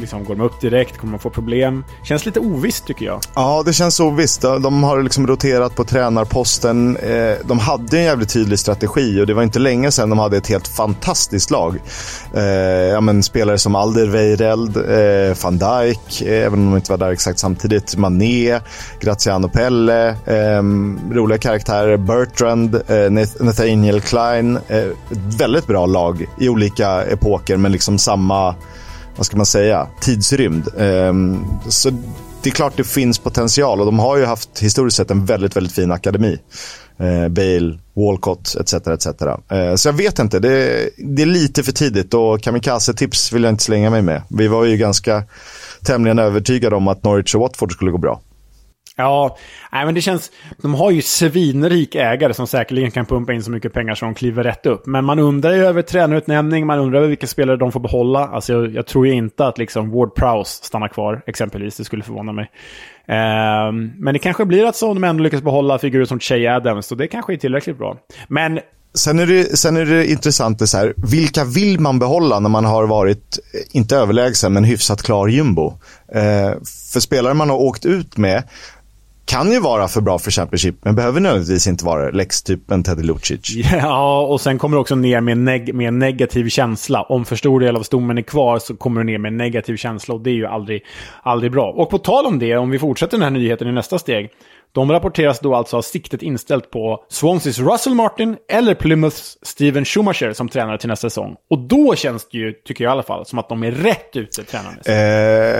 [0.00, 0.98] liksom, går de upp direkt?
[0.98, 1.84] Kommer de få problem?
[2.04, 3.20] Känns lite ovisst tycker jag.
[3.34, 4.40] Ja, det känns ovisst.
[4.40, 6.96] De har liksom roterat på tränarposten.
[6.96, 10.36] Eh, de hade en jävligt tydlig strategi och det var inte länge sedan de hade
[10.36, 11.76] ett helt fantastiskt lag.
[12.34, 17.10] Eh, ja, men spelare som Alderweireld, eh, van Dijk, även om de inte var där
[17.10, 17.96] exakt samtidigt.
[17.96, 18.60] Mané,
[19.00, 20.16] Graziano Pelle,
[20.58, 21.96] Ehm, roliga karaktärer.
[21.96, 24.56] Bertrand, eh, Nathaniel Klein.
[24.56, 24.94] ett
[25.38, 28.54] väldigt bra lag i olika epoker, men liksom samma
[29.16, 30.68] vad ska man säga, tidsrymd.
[30.78, 31.90] Ehm, så
[32.42, 35.56] det är klart det finns potential och de har ju haft historiskt sett en väldigt,
[35.56, 36.38] väldigt fin akademi.
[36.98, 38.74] Eh, Bale, Walcott etc.
[38.74, 39.06] etc.
[39.50, 43.52] Eh, så jag vet inte, det, det är lite för tidigt och kamikaze-tips vill jag
[43.52, 44.22] inte slänga mig med.
[44.28, 45.22] Vi var ju ganska
[45.84, 48.20] tämligen övertygade om att Norwich och Watford skulle gå bra.
[49.00, 49.36] Ja,
[49.72, 50.30] nej, men det känns...
[50.62, 54.14] De har ju svinrik ägare som säkerligen kan pumpa in så mycket pengar som de
[54.14, 54.86] kliver rätt upp.
[54.86, 58.28] Men man undrar ju över tränarutnämning, man undrar över vilka spelare de får behålla.
[58.28, 61.76] Alltså, jag, jag tror ju inte att liksom Ward Prowse stannar kvar, exempelvis.
[61.76, 62.50] Det skulle förvåna mig.
[63.08, 66.92] Um, men det kanske blir att så de ändå lyckas behålla figurer som Che Adams,
[66.92, 67.96] och det kanske är tillräckligt bra.
[68.28, 68.60] Men
[68.94, 72.48] Sen är, det, sen är det intressant, det så här, vilka vill man behålla när
[72.48, 75.78] man har varit, eh, inte överlägsen, men hyfsat klar jumbo?
[76.14, 76.52] Eh,
[76.92, 78.42] för spelare man har åkt ut med,
[79.30, 83.56] kan ju vara för bra för Championship, men behöver nödvändigtvis inte vara Lex-typen Teddy Lucic.
[83.72, 87.02] Ja, och sen kommer du också ner med, neg med en negativ känsla.
[87.02, 89.76] Om för stor del av stommen är kvar så kommer du ner med en negativ
[89.76, 90.82] känsla och det är ju aldrig,
[91.22, 91.70] aldrig bra.
[91.70, 94.30] Och på tal om det, om vi fortsätter den här nyheten i nästa steg,
[94.72, 100.32] de rapporteras då alltså ha siktet inställt på Swanseas Russell Martin eller Plymouths Steven Schumacher
[100.32, 101.36] som tränare till nästa säsong.
[101.50, 104.16] Och då känns det ju, tycker jag i alla fall, som att de är rätt
[104.16, 104.88] ute tränarmässigt.
[104.88, 104.94] Eh,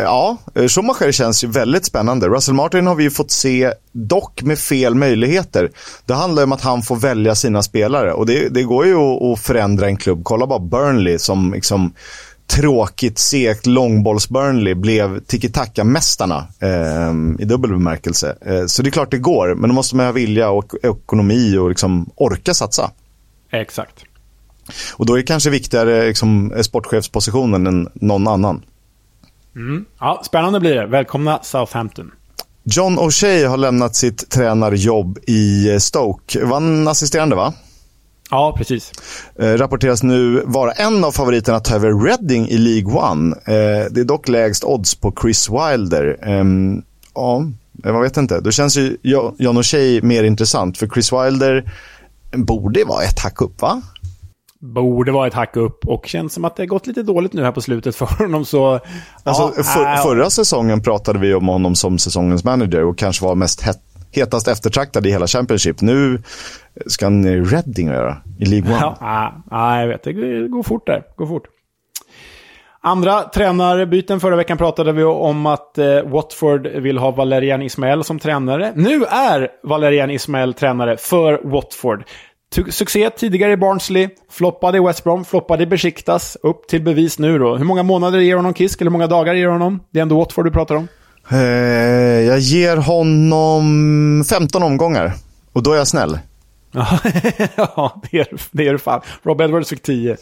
[0.02, 2.28] ja, Schumacher känns ju väldigt spännande.
[2.28, 5.70] Russell Martin har vi ju fått se, dock med fel möjligheter.
[6.06, 9.22] Det handlar om att han får välja sina spelare och det, det går ju att,
[9.22, 10.20] att förändra en klubb.
[10.24, 11.92] Kolla bara Burnley som liksom
[12.50, 18.36] tråkigt, segt långbolls-Burnley blev tiki-taka-mästarna eh, i dubbel bemärkelse.
[18.46, 21.56] Eh, så det är klart det går, men då måste man ha vilja och ekonomi
[21.56, 22.90] och liksom orka satsa.
[23.50, 24.04] Exakt.
[24.92, 28.62] Och då är det kanske viktigare liksom, sportchefspositionen än någon annan.
[29.56, 29.84] Mm.
[30.00, 30.86] Ja, spännande blir det.
[30.86, 32.10] Välkomna Southampton.
[32.64, 36.44] John O'Shea har lämnat sitt tränarjobb i Stoke.
[36.44, 37.54] Var han assisterande, va?
[38.30, 38.92] Ja, precis.
[39.38, 43.36] Eh, rapporteras nu vara en av favoriterna att ta över Reading i League One.
[43.36, 46.18] Eh, det är dock lägst odds på Chris Wilder.
[46.22, 46.44] Eh,
[47.14, 47.44] ja,
[47.84, 48.40] man vet inte.
[48.40, 51.72] Då känns ju John O'Shea mer intressant, för Chris Wilder
[52.32, 53.82] borde vara ett hack upp, va?
[54.60, 57.44] Borde vara ett hack upp och känns som att det har gått lite dåligt nu
[57.44, 58.44] här på slutet för honom.
[58.44, 58.80] Så,
[59.22, 63.24] alltså, ja, för, äh, förra säsongen pratade vi om honom som säsongens manager och kanske
[63.24, 65.80] var mest hett hetast eftertraktad i hela Championship.
[65.80, 66.22] Nu
[66.86, 68.96] ska han i Reading göra i League One.
[69.00, 70.02] Ja, ja, jag vet.
[70.02, 70.12] Det
[70.48, 71.02] går fort där.
[71.16, 71.46] Går fort.
[72.82, 74.20] Andra tränarbyten.
[74.20, 78.72] Förra veckan pratade vi om att eh, Watford vill ha Valerian Ismael som tränare.
[78.74, 82.04] Nu är Valerian Ismael tränare för Watford.
[82.70, 86.36] Succé tidigare i Barnsley, floppade i West Brom, floppade i Besiktas.
[86.42, 87.56] Upp till bevis nu då.
[87.56, 88.80] Hur många månader ger honom Kisk?
[88.80, 89.80] Eller hur många dagar ger honom?
[89.90, 90.88] Det är ändå Watford du pratar om.
[91.32, 91.38] Eh,
[92.26, 95.12] jag ger honom 15 omgångar.
[95.52, 96.18] Och då är jag snäll.
[97.56, 99.00] ja, det är, det är fan.
[99.22, 100.16] Rob Edwards fick 10.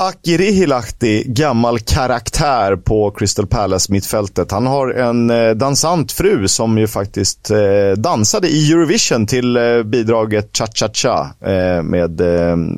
[0.00, 4.50] Akirihilahti, gammal karaktär på Crystal Palace-mittfältet.
[4.50, 7.58] Han har en eh, dansant fru som ju faktiskt eh,
[7.96, 11.34] dansade i Eurovision till eh, bidraget Cha-Cha-Cha
[11.82, 12.20] med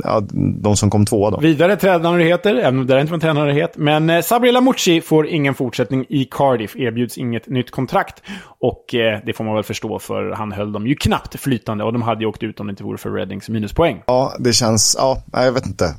[0.04, 0.22] ja,
[0.62, 1.30] de som kom tvåa.
[1.30, 1.38] Då.
[1.38, 3.72] Vidare tränarigheter, även om det inte var en tränarighet.
[3.76, 8.22] Men Sabrina Mucci får ingen fortsättning i Cardiff, erbjuds inget nytt kontrakt.
[8.60, 8.84] Och
[9.26, 12.20] det får man väl förstå för han höll dem ju knappt flytande och de hade
[12.20, 14.02] ju åkt ut om det inte vore för Reddings minuspoäng.
[14.06, 15.94] Ja, det känns, ja, jag vet inte.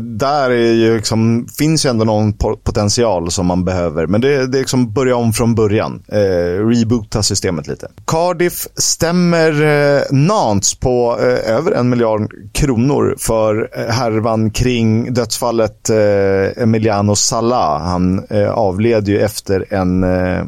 [0.00, 2.32] Där är ju liksom, finns ju ändå någon
[2.64, 4.06] potential som man behöver.
[4.06, 6.02] Men det, det är liksom börja om från början.
[6.08, 7.88] Eh, reboota systemet lite.
[8.06, 15.90] Cardiff stämmer eh, Nantes på eh, över en miljard kronor för eh, härvan kring dödsfallet
[15.90, 17.78] eh, Emiliano Sala.
[17.78, 20.44] Han eh, avled ju efter en eh,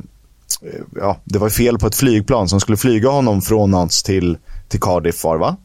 [0.96, 4.38] ja, det var fel på ett flygplan som skulle flyga honom från Nantes till,
[4.68, 5.56] till Cardiff var va?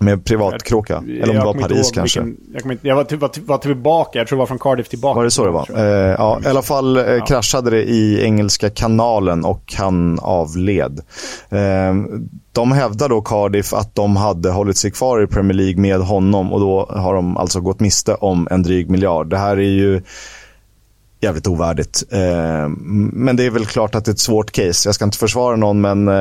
[0.00, 0.96] Med privatkråka.
[0.96, 2.20] Eller om det var Paris kanske.
[2.20, 4.88] Vilken, jag, inte, jag var, till, var, var, tillbaka, jag tror det var från Cardiff
[4.88, 5.16] tillbaka.
[5.16, 5.68] Var det så det var?
[5.76, 5.84] Eh,
[6.18, 7.26] ja, I alla fall eh, ja.
[7.26, 11.00] kraschade det i Engelska kanalen och han avled.
[11.48, 11.94] Eh,
[12.52, 16.52] de hävdar då Cardiff att de hade hållit sig kvar i Premier League med honom
[16.52, 19.30] och då har de alltså gått miste om en dryg miljard.
[19.30, 20.02] Det här är ju
[21.24, 22.02] jävligt ovärdigt.
[22.12, 22.68] Eh,
[23.12, 24.88] men det är väl klart att det är ett svårt case.
[24.88, 26.14] Jag ska inte försvara någon, men eh,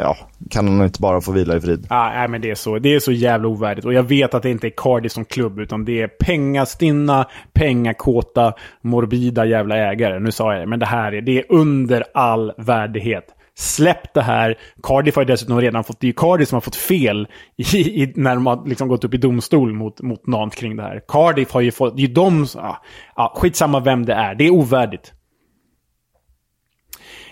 [0.00, 0.16] ja,
[0.50, 1.86] kan han inte bara få vila i frid?
[1.88, 2.78] Ah, nej, men det är, så.
[2.78, 3.84] det är så jävla ovärdigt.
[3.84, 8.52] Och jag vet att det inte är Cardiff som klubb, utan det är pengastinna, pengakåta,
[8.82, 10.18] morbida jävla ägare.
[10.18, 13.24] Nu sa jag det, men det här är, det är under all värdighet.
[13.60, 14.58] Släpp det här.
[14.82, 18.02] Cardiff har ju dessutom redan fått, det är ju Cardiff som har fått fel i,
[18.02, 21.02] i, när de har liksom gått upp i domstol mot, mot Nant kring det här.
[21.08, 22.76] Cardiff har ju fått, det är ju de, ah,
[23.16, 25.12] ja, skitsamma vem det är, det är ovärdigt.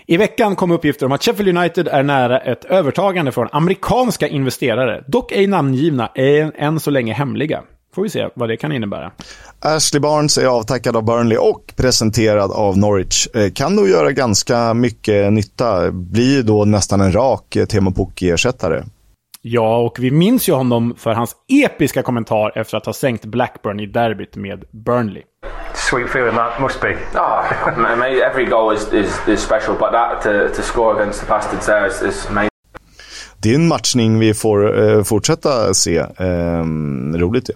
[0.05, 5.03] I veckan kom uppgifter om att Sheffield United är nära ett övertagande från amerikanska investerare,
[5.07, 7.63] dock ej namngivna, än, än så länge hemliga
[7.95, 9.11] får vi se vad det kan innebära.
[9.59, 13.27] Ashley Barnes är avtackad av Burnley och presenterad av Norwich.
[13.35, 15.91] Eh, kan nog göra ganska mycket nytta.
[15.91, 18.83] Blir då nästan en rak eh, Teemu Pukki-ersättare.
[19.41, 21.35] Ja, och vi minns ju honom för hans
[21.65, 25.23] episka kommentar efter att ha sänkt Blackburn i derbyt med Burnley.
[25.89, 26.97] Sweet feeling that must be.
[27.15, 31.27] Oh, mate, every goal is, is, is special, but that to, to score against the
[31.27, 32.49] bastards there is, is amazing.
[33.37, 35.97] Det är en matchning vi får eh, fortsätta se.
[35.97, 36.63] Eh,
[37.15, 37.53] roligt det.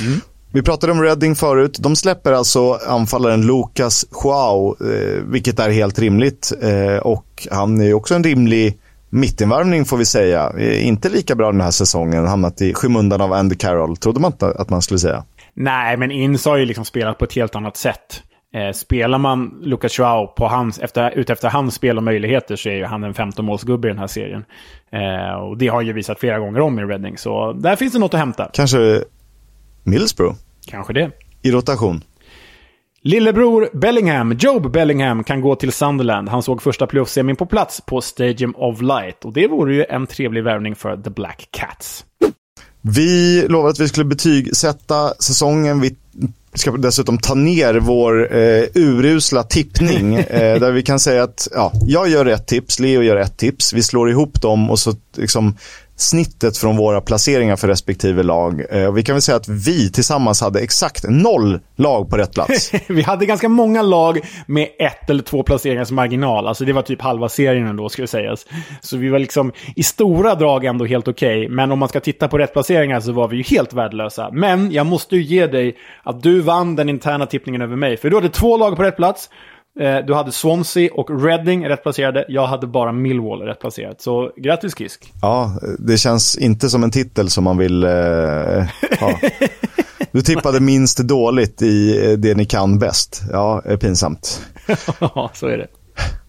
[0.00, 0.20] Mm.
[0.54, 1.78] Vi pratade om Reading förut.
[1.80, 6.52] De släpper alltså anfallaren Lucas Joao, eh, vilket är helt rimligt.
[6.62, 8.78] Eh, och han är också en rimlig
[9.10, 10.52] mittinvärvning får vi säga.
[10.58, 12.26] Eh, inte lika bra den här säsongen.
[12.26, 13.96] Hamnat i skymundan av Andy Carroll.
[13.96, 15.24] Trodde man inte att man skulle säga.
[15.54, 18.22] Nej, men Inns har ju liksom spelat på ett helt annat sätt.
[18.54, 22.74] Eh, spelar man Lucas Joao på hans, efter, utefter hans spel och möjligheter så är
[22.74, 24.44] ju han en 15-målsgubbe i den här serien.
[24.92, 27.98] Eh, och det har ju visat flera gånger om i Reading, så där finns det
[27.98, 28.50] något att hämta.
[28.52, 29.02] Kanske
[29.82, 30.36] Middlesbrough?
[30.66, 31.10] Kanske det.
[31.42, 32.04] I rotation?
[33.04, 36.28] Lillebror Bellingham, Job Bellingham, kan gå till Sunderland.
[36.28, 39.24] Han såg första playoff-semin på plats på Stadium of Light.
[39.24, 42.04] Och det vore ju en trevlig värvning för The Black Cats.
[42.80, 45.80] Vi lovade att vi skulle betygsätta säsongen.
[45.80, 45.96] Vi
[46.54, 50.14] ska dessutom ta ner vår eh, urusla tippning.
[50.30, 53.72] eh, där vi kan säga att ja, jag gör ett tips, Leo gör ett tips.
[53.72, 55.56] Vi slår ihop dem och så liksom
[56.02, 58.64] snittet från våra placeringar för respektive lag.
[58.70, 62.72] Eh, vi kan väl säga att vi tillsammans hade exakt noll lag på rätt plats.
[62.88, 66.46] vi hade ganska många lag med ett eller två placeringars marginal.
[66.46, 68.46] Alltså det var typ halva serien ändå, skulle sägas.
[68.80, 71.38] Så vi var liksom i stora drag ändå helt okej.
[71.38, 71.56] Okay.
[71.56, 74.30] Men om man ska titta på rätt placeringar så var vi ju helt värdelösa.
[74.32, 77.96] Men jag måste ju ge dig att du vann den interna tippningen över mig.
[77.96, 79.28] För du hade två lag på rätt plats.
[79.80, 82.24] Eh, du hade Swansea och Reading rätt placerade.
[82.28, 84.00] Jag hade bara Millwall rätt placerat.
[84.00, 85.12] Så grattis Kisk.
[85.22, 87.90] Ja, det känns inte som en titel som man vill eh,
[89.00, 89.18] ha.
[90.12, 93.22] Du tippade minst dåligt i eh, det ni kan bäst.
[93.32, 94.42] Ja, är pinsamt.
[95.00, 95.66] Ja, så är det.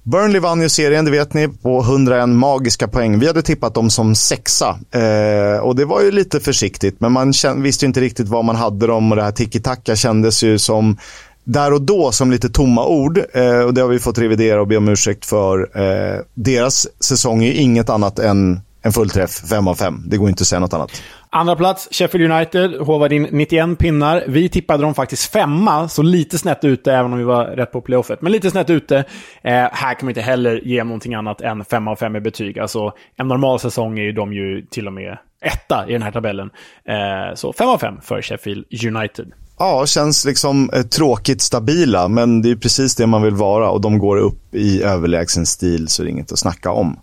[0.04, 3.20] Burnley vann ju serien, det vet ni, på 101 magiska poäng.
[3.20, 4.80] Vi hade tippat dem som sexa.
[4.92, 8.88] Eh, och det var ju lite försiktigt, men man visste inte riktigt vad man hade
[8.88, 10.98] dem och det här tiki-taka kändes ju som
[11.44, 13.18] där och då som lite tomma ord.
[13.34, 15.70] Eh, och det har vi fått revidera och be om ursäkt för.
[15.74, 20.04] Eh, deras säsong är inget annat än en fullträff, 5 av 5.
[20.06, 21.04] Det går inte att säga något annat.
[21.30, 24.24] Andra plats, Sheffield United, håvade in 91 pinnar.
[24.28, 27.82] Vi tippade dem faktiskt femma, så lite snett ute, även om vi var rätt på
[27.82, 28.22] playoffet.
[28.22, 28.98] Men lite snett ute.
[28.98, 32.60] Eh, här kan man inte heller ge någonting annat än 5 av 5 i betyg.
[32.60, 36.12] Alltså, en normal säsong är ju de ju till och med etta i den här
[36.12, 36.50] tabellen.
[36.86, 39.32] Eh, så 5 av 5 för Sheffield United.
[39.60, 43.82] Ja, känns liksom eh, tråkigt stabila, men det är precis det man vill vara och
[43.82, 47.00] de går upp i överlägsen stil så det är inget att snacka om.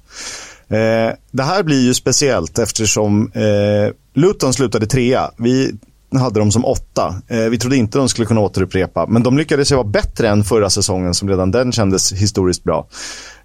[0.69, 5.31] Eh, det här blir ju speciellt eftersom eh, Luton slutade trea.
[5.39, 5.73] Vi
[6.19, 7.15] hade dem som åtta.
[7.29, 10.45] Eh, vi trodde inte de skulle kunna återupprepa, men de lyckades ju vara bättre än
[10.45, 12.87] förra säsongen som redan den kändes historiskt bra.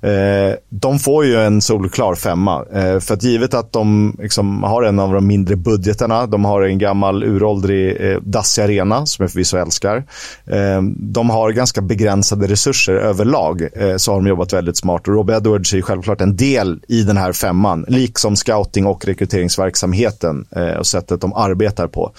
[0.01, 2.65] Eh, de får ju en solklar femma.
[2.73, 6.61] Eh, för att givet att de liksom har en av de mindre budgeterna, de har
[6.61, 9.97] en gammal uråldrig eh, dassig arena som jag förvisso älskar.
[10.45, 15.07] Eh, de har ganska begränsade resurser överlag, eh, så har de jobbat väldigt smart.
[15.07, 20.45] Och Rob Edwards är självklart en del i den här femman, liksom scouting och rekryteringsverksamheten
[20.55, 22.11] eh, och sättet de arbetar på.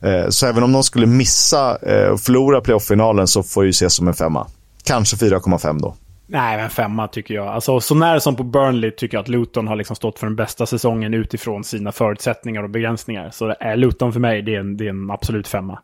[0.00, 3.70] Eh, så även om de skulle missa eh, och förlora playoff-finalen så får det ju
[3.70, 4.46] ses som en femma.
[4.84, 5.94] Kanske 4,5 då.
[6.32, 7.46] Nej, men femma tycker jag.
[7.46, 10.36] Alltså, så när som på Burnley tycker jag att Luton har liksom stått för den
[10.36, 13.30] bästa säsongen utifrån sina förutsättningar och begränsningar.
[13.30, 15.78] Så är Luton för mig, det är en, det är en absolut femma.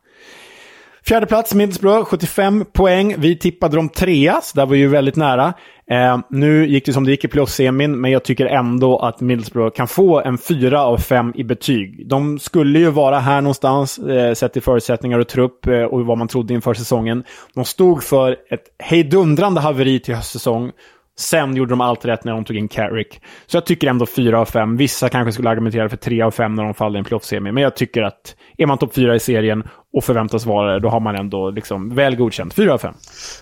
[1.09, 3.15] Fjärde plats, Middlesbrough, 75 poäng.
[3.19, 5.55] Vi tippade dem trea, så där var ju väldigt nära.
[5.91, 9.77] Eh, nu gick det som det gick i plussemin, men jag tycker ändå att Middlesbrough
[9.77, 12.09] kan få en fyra av fem i betyg.
[12.09, 16.19] De skulle ju vara här någonstans, eh, sett till förutsättningar och trupp eh, och vad
[16.19, 17.25] man trodde inför säsongen.
[17.55, 20.73] De stod för ett hejdundrande haveri till höstsäsong.
[21.19, 23.21] Sen gjorde de allt rätt när de tog in Carrick.
[23.47, 24.77] Så jag tycker ändå 4 av 5.
[24.77, 27.53] Vissa kanske skulle argumentera för 3 av 5 när de faller i en playoff-semi.
[27.53, 29.63] Men jag tycker att är man topp 4 i serien
[29.93, 32.55] och förväntas vara det, då har man ändå liksom väl godkänt.
[32.55, 32.95] 4 av 5.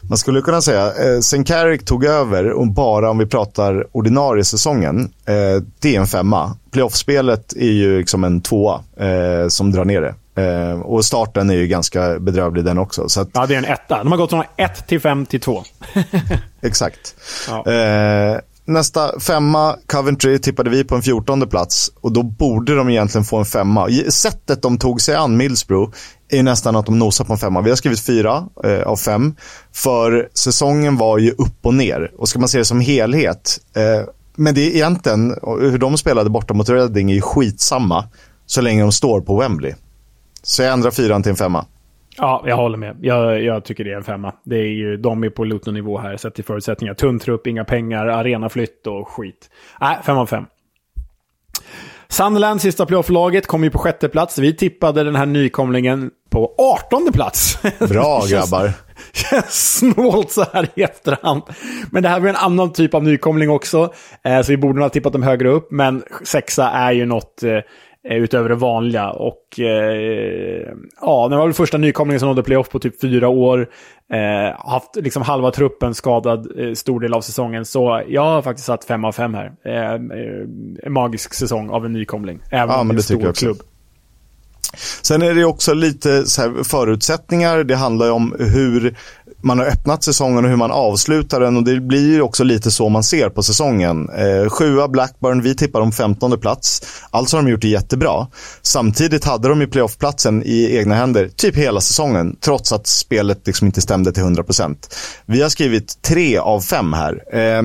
[0.09, 4.45] Man skulle kunna säga, eh, sen Carrick tog över, och bara om vi pratar ordinarie
[4.45, 6.57] säsongen, eh, det är en femma.
[6.73, 10.15] Playoff-spelet är ju liksom en tvåa eh, som drar ner det.
[10.37, 13.09] Eh, och starten är ju ganska bedrövlig den också.
[13.09, 13.29] Så att...
[13.33, 13.99] Ja, det är en etta.
[13.99, 15.63] De har gått från 1 till 5 till 2.
[16.63, 17.15] Exakt.
[17.49, 17.73] Ja.
[17.73, 21.91] Eh, nästa femma, Coventry, tippade vi på en fjortonde plats.
[22.01, 23.89] Och då borde de egentligen få en femma.
[24.09, 25.93] Sättet de tog sig an Middlesbrough
[26.29, 27.61] är nästan att de nosar på en femma.
[27.61, 29.35] Vi har skrivit fyra eh, av fem.
[29.73, 32.11] För säsongen var ju upp och ner.
[32.19, 33.59] Och ska man se det som helhet.
[33.77, 38.05] Eh, men det är egentligen, hur de spelade borta mot Reading är ju skitsamma.
[38.47, 39.75] Så länge de står på Wembley.
[40.47, 41.65] Så jag ändrar fyran till en femma.
[42.17, 42.97] Ja, jag håller med.
[43.01, 44.33] Jag, jag tycker det är en femma.
[44.45, 46.95] Det är ju, de är på Luton-nivå här, sett till förutsättningar.
[46.95, 49.51] Tunn trupp, inga pengar, arenaflytt och skit.
[49.81, 50.45] Nej, fem av fem.
[52.09, 54.39] Sunderland, sista playoff-laget, kom ju på sjätte plats.
[54.39, 57.59] Vi tippade den här nykomlingen på artonde plats.
[57.89, 58.73] Bra grabbar.
[59.13, 61.43] Känns snålt så här i efterhand.
[61.91, 63.93] Men det här var en annan typ av nykomling också.
[64.25, 65.71] Eh, så vi borde nog ha tippat dem högre upp.
[65.71, 67.59] Men sexa är ju något eh,
[68.11, 69.11] utöver det vanliga.
[69.11, 70.69] Och eh,
[71.01, 73.69] ja, det var väl första nykomlingen som nådde playoff på typ fyra år.
[74.13, 77.65] Eh, haft liksom halva truppen skadad eh, stor del av säsongen.
[77.65, 79.53] Så jag har faktiskt satt fem av fem här.
[79.65, 79.93] Eh,
[80.83, 82.41] en magisk säsong av en nykomling.
[82.51, 83.59] Även Ja, om men det är det en stor klubb.
[85.03, 86.25] Sen är det också lite
[86.65, 87.65] förutsättningar.
[87.65, 88.97] Det handlar ju om hur
[89.47, 91.57] man har öppnat säsongen och hur man avslutar den.
[91.57, 94.09] Och Det blir ju också lite så man ser på säsongen.
[94.09, 96.83] Eh, sjua Blackburn, vi tippar om 15 plats.
[97.11, 98.27] Alltså har de gjort det jättebra.
[98.63, 102.37] Samtidigt hade de ju playoffplatsen i egna händer typ hela säsongen.
[102.41, 104.77] Trots att spelet liksom inte stämde till 100%.
[105.27, 107.23] Vi har skrivit tre av fem här.
[107.33, 107.63] Eh,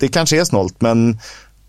[0.00, 1.18] det kanske är snålt, men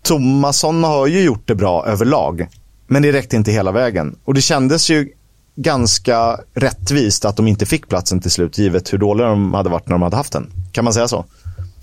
[0.02, 2.46] Tomasson har ju gjort det bra överlag.
[2.86, 4.16] Men det räckte inte hela vägen.
[4.24, 5.08] Och det kändes ju
[5.56, 9.86] ganska rättvist att de inte fick platsen till slut, givet hur dåliga de hade varit
[9.88, 10.46] när de hade haft den.
[10.72, 11.24] Kan man säga så?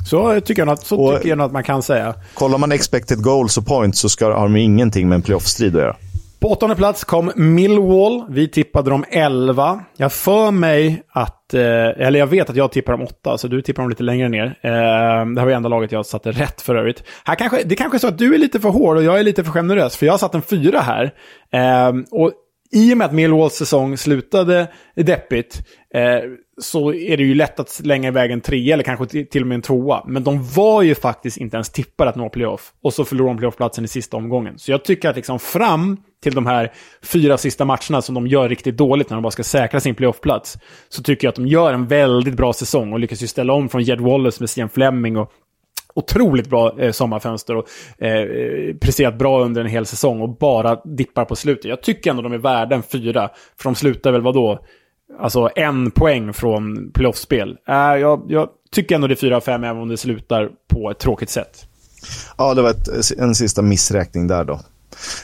[0.09, 2.13] Så tycker jag att, så Och- tycker jag nog att man kan säga.
[2.33, 5.81] Kollar man expected goals och points så ska, har de ingenting med en playoff-strid att
[5.81, 5.95] göra.
[6.39, 8.23] På åttonde plats kom Millwall.
[8.29, 9.79] Vi tippade dem 11.
[9.97, 13.61] Jag för mig att, eh, eller jag vet att jag tippar dem 8, så du
[13.61, 14.45] tippar dem lite längre ner.
[14.45, 17.03] Eh, det här var enda laget jag satte rätt för övrigt.
[17.25, 19.23] Här kanske, det kanske är så att du är lite för hård och jag är
[19.23, 21.11] lite för generös, för jag har satt en fyra här.
[21.53, 22.31] Eh, och
[22.71, 25.61] i och med att Millwalls säsong slutade deppigt
[25.93, 26.19] eh,
[26.61, 29.55] så är det ju lätt att slänga iväg en trea eller kanske till och med
[29.55, 30.03] en tvåa.
[30.07, 32.73] Men de var ju faktiskt inte ens tippade att nå playoff.
[32.83, 34.59] Och så förlorade de playoffplatsen i sista omgången.
[34.59, 38.49] Så jag tycker att liksom fram till de här fyra sista matcherna som de gör
[38.49, 40.57] riktigt dåligt när de bara ska säkra sin playoffplats.
[40.89, 43.69] Så tycker jag att de gör en väldigt bra säsong och lyckas ju ställa om
[43.69, 45.31] från Jed Wallace med Stian Fleming och
[45.93, 47.67] otroligt bra eh, sommarfönster och
[47.97, 51.65] eh, eh, presterat bra under en hel säsong och bara dippar på slutet.
[51.65, 54.59] Jag tycker ändå de är värda en fyra, för de slutar väl vadå?
[55.19, 57.57] Alltså en poäng från playoffspel.
[57.67, 60.91] Äh, jag, jag tycker ändå det är fyra av fem, även om det slutar på
[60.91, 61.65] ett tråkigt sätt.
[62.37, 64.59] Ja, det var ett, en sista missräkning där då.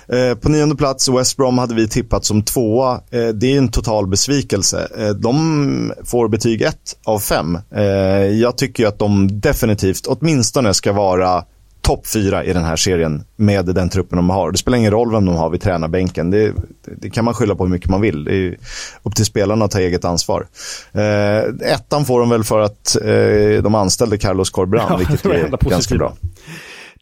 [0.07, 2.93] Eh, på nionde plats, West Brom hade vi tippat som tvåa.
[3.11, 4.87] Eh, det är en total besvikelse.
[4.97, 7.57] Eh, de får betyg 1 av 5.
[7.75, 7.83] Eh,
[8.25, 11.43] jag tycker att de definitivt, åtminstone ska vara
[11.85, 14.51] topp fyra i den här serien med den truppen de har.
[14.51, 16.31] Det spelar ingen roll vem de har vid tränarbänken.
[16.31, 16.53] Det,
[17.01, 18.23] det kan man skylla på hur mycket man vill.
[18.23, 18.57] Det är
[19.03, 20.47] upp till spelarna att ta eget ansvar.
[20.93, 25.69] Eh, ettan får de väl för att eh, de anställde Carlos Corberan, Ja, vilket är
[25.69, 26.13] ganska bra.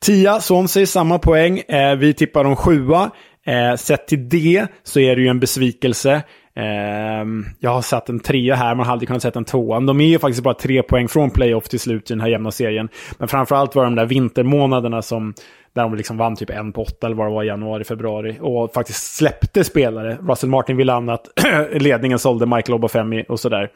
[0.03, 1.59] Tia, Swansea, samma poäng.
[1.59, 3.11] Eh, vi tippar dem sjua.
[3.45, 6.13] Eh, sett till det så är det ju en besvikelse.
[6.55, 7.25] Eh,
[7.59, 9.79] jag har satt en trea här, man hade aldrig kunnat sätta en tvåa.
[9.79, 12.51] De är ju faktiskt bara tre poäng från playoff till slut i den här jämna
[12.51, 12.89] serien.
[13.17, 15.33] Men framförallt var det de där vintermånaderna som
[15.73, 18.37] där de liksom vann typ en på åtta eller vad det var i januari, februari.
[18.41, 20.17] Och faktiskt släppte spelare.
[20.21, 21.27] Russell Martin ville annat.
[21.73, 23.69] Ledningen sålde Michael Obafemi och sådär.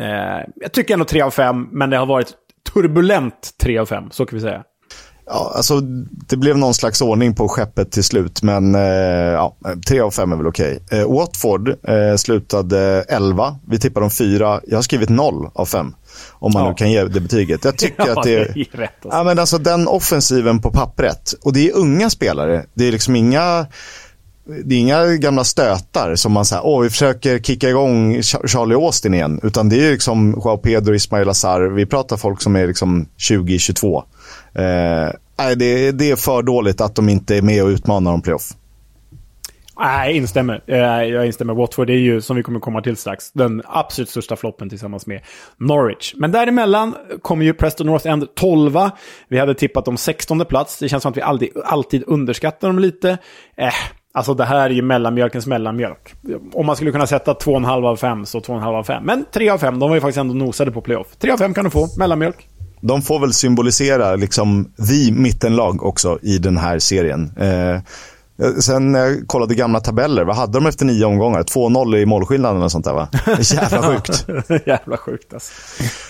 [0.00, 2.32] Eh, jag tycker ändå tre av fem, men det har varit
[2.74, 4.64] turbulent tre av fem, så kan vi säga.
[5.30, 5.80] Ja, alltså,
[6.28, 9.56] det blev någon slags ordning på skeppet till slut, men eh, ja,
[9.86, 10.82] tre av fem är väl okej.
[10.90, 13.56] Eh, Watford eh, slutade 11.
[13.68, 14.60] Vi tippar om fyra.
[14.66, 15.94] Jag har skrivit noll av fem.
[16.30, 16.68] Om man Ja.
[16.68, 17.64] nu kan ge det betyget.
[17.64, 19.18] Jag tycker Ja, att det det är rätt, alltså.
[19.18, 21.34] Ja, men alltså den offensiven på pappret.
[21.44, 22.64] Och det är unga spelare.
[22.74, 23.66] Det är liksom inga...
[24.64, 29.14] Det är inga gamla stötar som man säger, åh vi försöker kicka igång Charlie Austin
[29.14, 29.40] igen.
[29.42, 31.60] Utan det är liksom Joao Pedro, Ismail Azar.
[31.60, 33.96] Vi pratar folk som är liksom 20-22.
[34.54, 38.22] Eh, nej, det, det är för dåligt att de inte är med och utmanar om
[38.22, 38.52] playoff.
[39.78, 40.62] Nej, jag instämmer.
[40.66, 41.54] Eh, jag instämmer.
[41.54, 45.20] Watford är ju, som vi kommer komma till strax, den absolut största floppen tillsammans med
[45.56, 46.14] Norwich.
[46.16, 48.78] Men däremellan kommer ju Preston North End 12.
[49.28, 50.78] Vi hade tippat dem 16 plats.
[50.78, 53.18] Det känns som att vi alltid, alltid underskattar dem lite.
[53.56, 53.72] Eh,
[54.14, 56.14] alltså det här är ju mellanmjölkens mellanmjölk.
[56.54, 59.04] Om man skulle kunna sätta 2,5 av 5 så 2,5 av 5.
[59.04, 61.06] Men 3 av 5, de var ju faktiskt ändå nosade på playoff.
[61.18, 62.48] 3 av 5 kan du få, mellanmjölk.
[62.80, 67.32] De får väl symbolisera liksom the mittenlag också i den här serien.
[67.36, 67.80] Eh,
[68.60, 71.42] sen när jag kollade gamla tabeller, vad hade de efter nio omgångar?
[71.42, 73.08] 2-0 i målskillnaden och sånt där va?
[73.40, 74.26] Jävla sjukt.
[74.66, 75.52] Jävla sjukt alltså.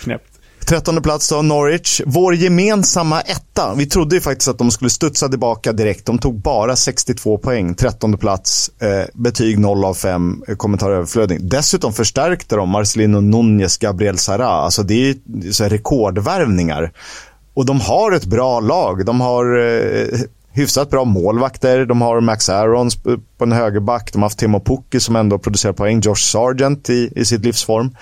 [0.03, 0.38] Knäppt.
[0.69, 2.01] Trettonde plats då, Norwich.
[2.05, 3.73] Vår gemensamma etta.
[3.77, 6.05] Vi trodde ju faktiskt att de skulle studsa tillbaka direkt.
[6.05, 7.75] De tog bara 62 poäng.
[7.75, 11.49] Trettonde plats, eh, betyg 0 av 5, eh, kommentar överflödig.
[11.49, 14.47] Dessutom förstärkte de Marcelino Nunez, Gabriel Sara.
[14.47, 16.91] Alltså det är ju så här rekordvärvningar.
[17.53, 19.05] Och de har ett bra lag.
[19.05, 20.19] De har eh,
[20.51, 21.85] hyfsat bra målvakter.
[21.85, 22.95] De har Max Aarons
[23.37, 24.13] på en högerback.
[24.13, 25.99] De har haft Timo Pukki som ändå producerar poäng.
[25.99, 27.95] Josh Sargent i, i sitt livsform.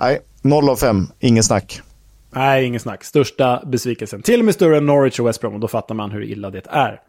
[0.00, 1.08] Nej, 0 av 5.
[1.20, 1.82] Ingen snack.
[2.36, 3.04] Nej, ingen snack.
[3.04, 4.22] Största besvikelsen.
[4.22, 5.54] Till och med större än Norwich och West Brom.
[5.54, 7.00] Och då fattar man hur illa det är.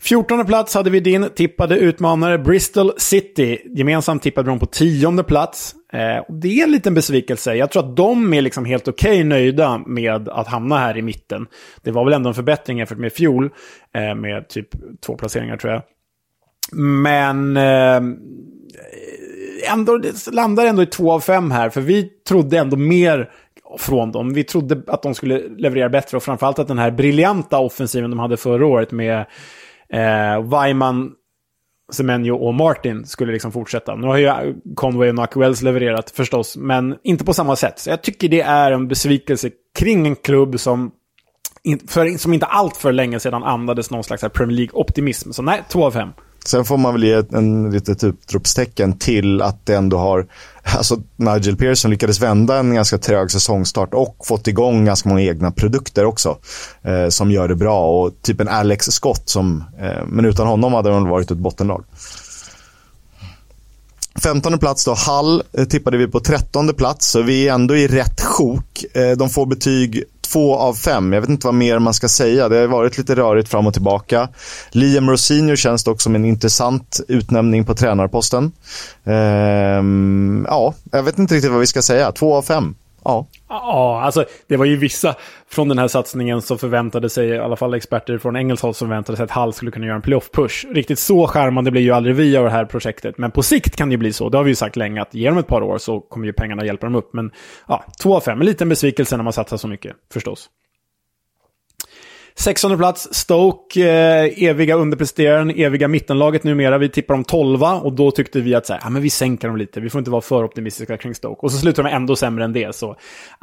[0.00, 3.58] 14 plats hade vi din tippade utmanare Bristol City.
[3.64, 5.74] Gemensamt tippade de på tionde plats.
[5.92, 7.54] Eh, det är en liten besvikelse.
[7.54, 11.02] Jag tror att de är liksom helt okej okay nöjda med att hamna här i
[11.02, 11.46] mitten.
[11.82, 13.50] Det var väl ändå en förbättring jämfört med fjol.
[13.94, 14.68] Eh, med typ
[15.06, 15.82] två placeringar tror jag.
[16.72, 17.56] Men...
[17.56, 18.00] Eh,
[19.72, 20.00] ändå,
[20.32, 21.70] landar ändå i två av fem här.
[21.70, 23.30] För vi trodde ändå mer
[23.78, 24.34] från dem.
[24.34, 28.18] Vi trodde att de skulle leverera bättre och framförallt att den här briljanta offensiven de
[28.18, 29.18] hade förra året med
[29.92, 31.12] eh, Weimann,
[31.92, 33.94] Semenyo och Martin skulle liksom fortsätta.
[33.94, 37.78] Nu har ju Conway och Nack levererat förstås, men inte på samma sätt.
[37.78, 40.90] Så jag tycker det är en besvikelse kring en klubb som,
[41.88, 45.32] för, som inte allt för länge sedan andades någon slags Premier League-optimism.
[45.32, 46.08] Så nej, två av fem.
[46.48, 50.26] Sen får man väl ge en litet typ utropstecken till att det ändå har,
[50.62, 55.50] alltså Nigel Pearson lyckades vända en ganska trög säsongstart och fått igång ganska många egna
[55.50, 56.38] produkter också.
[56.82, 60.72] Eh, som gör det bra och typ en Alex Scott som, eh, men utan honom
[60.72, 61.84] hade de varit ett bottenlag.
[64.22, 67.88] 15 plats då, Hall eh, tippade vi på 13 plats, så vi är ändå i
[67.88, 68.84] rätt sjok.
[68.94, 71.12] Eh, de får betyg två av fem.
[71.12, 72.48] Jag vet inte vad mer man ska säga.
[72.48, 74.28] Det har varit lite rörigt fram och tillbaka.
[74.70, 78.52] Liam Rosinho känns dock som en intressant utnämning på tränarposten.
[79.04, 82.12] Ehm, ja, jag vet inte riktigt vad vi ska säga.
[82.12, 82.74] Två av fem.
[83.08, 83.26] Ja.
[83.48, 85.14] Ja, alltså det var ju vissa
[85.50, 88.88] från den här satsningen som förväntade sig, i alla fall experter från engelskt håll som
[88.88, 90.74] förväntade sig att Hall skulle kunna göra en playoff-push.
[90.74, 93.88] Riktigt så skärmande blir ju aldrig vi av det här projektet, men på sikt kan
[93.88, 94.28] det ju bli så.
[94.28, 96.32] Det har vi ju sagt länge, att ge dem ett par år så kommer ju
[96.32, 97.12] pengarna hjälpa dem upp.
[97.12, 97.30] Men
[97.68, 100.48] ja, två av fem, en liten besvikelse när man satsar så mycket, förstås.
[102.38, 106.78] 16 plats, Stoke, eh, eviga underpresteraren, eviga mittenlaget numera.
[106.78, 109.48] Vi tippar dem 12 och då tyckte vi att så här, ja, men vi sänker
[109.48, 109.80] dem lite.
[109.80, 111.40] Vi får inte vara för optimistiska kring Stoke.
[111.40, 112.74] Och så slutar de ändå sämre än det.
[112.74, 112.90] Så,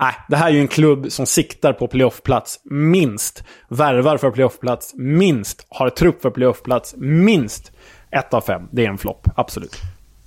[0.02, 3.44] äh, det här är ju en klubb som siktar på playoffplats, minst.
[3.70, 5.66] Värvar för playoffplats, minst.
[5.70, 7.72] Har trupp för playoffplats, minst.
[8.12, 9.76] Ett av fem, det är en flopp, absolut.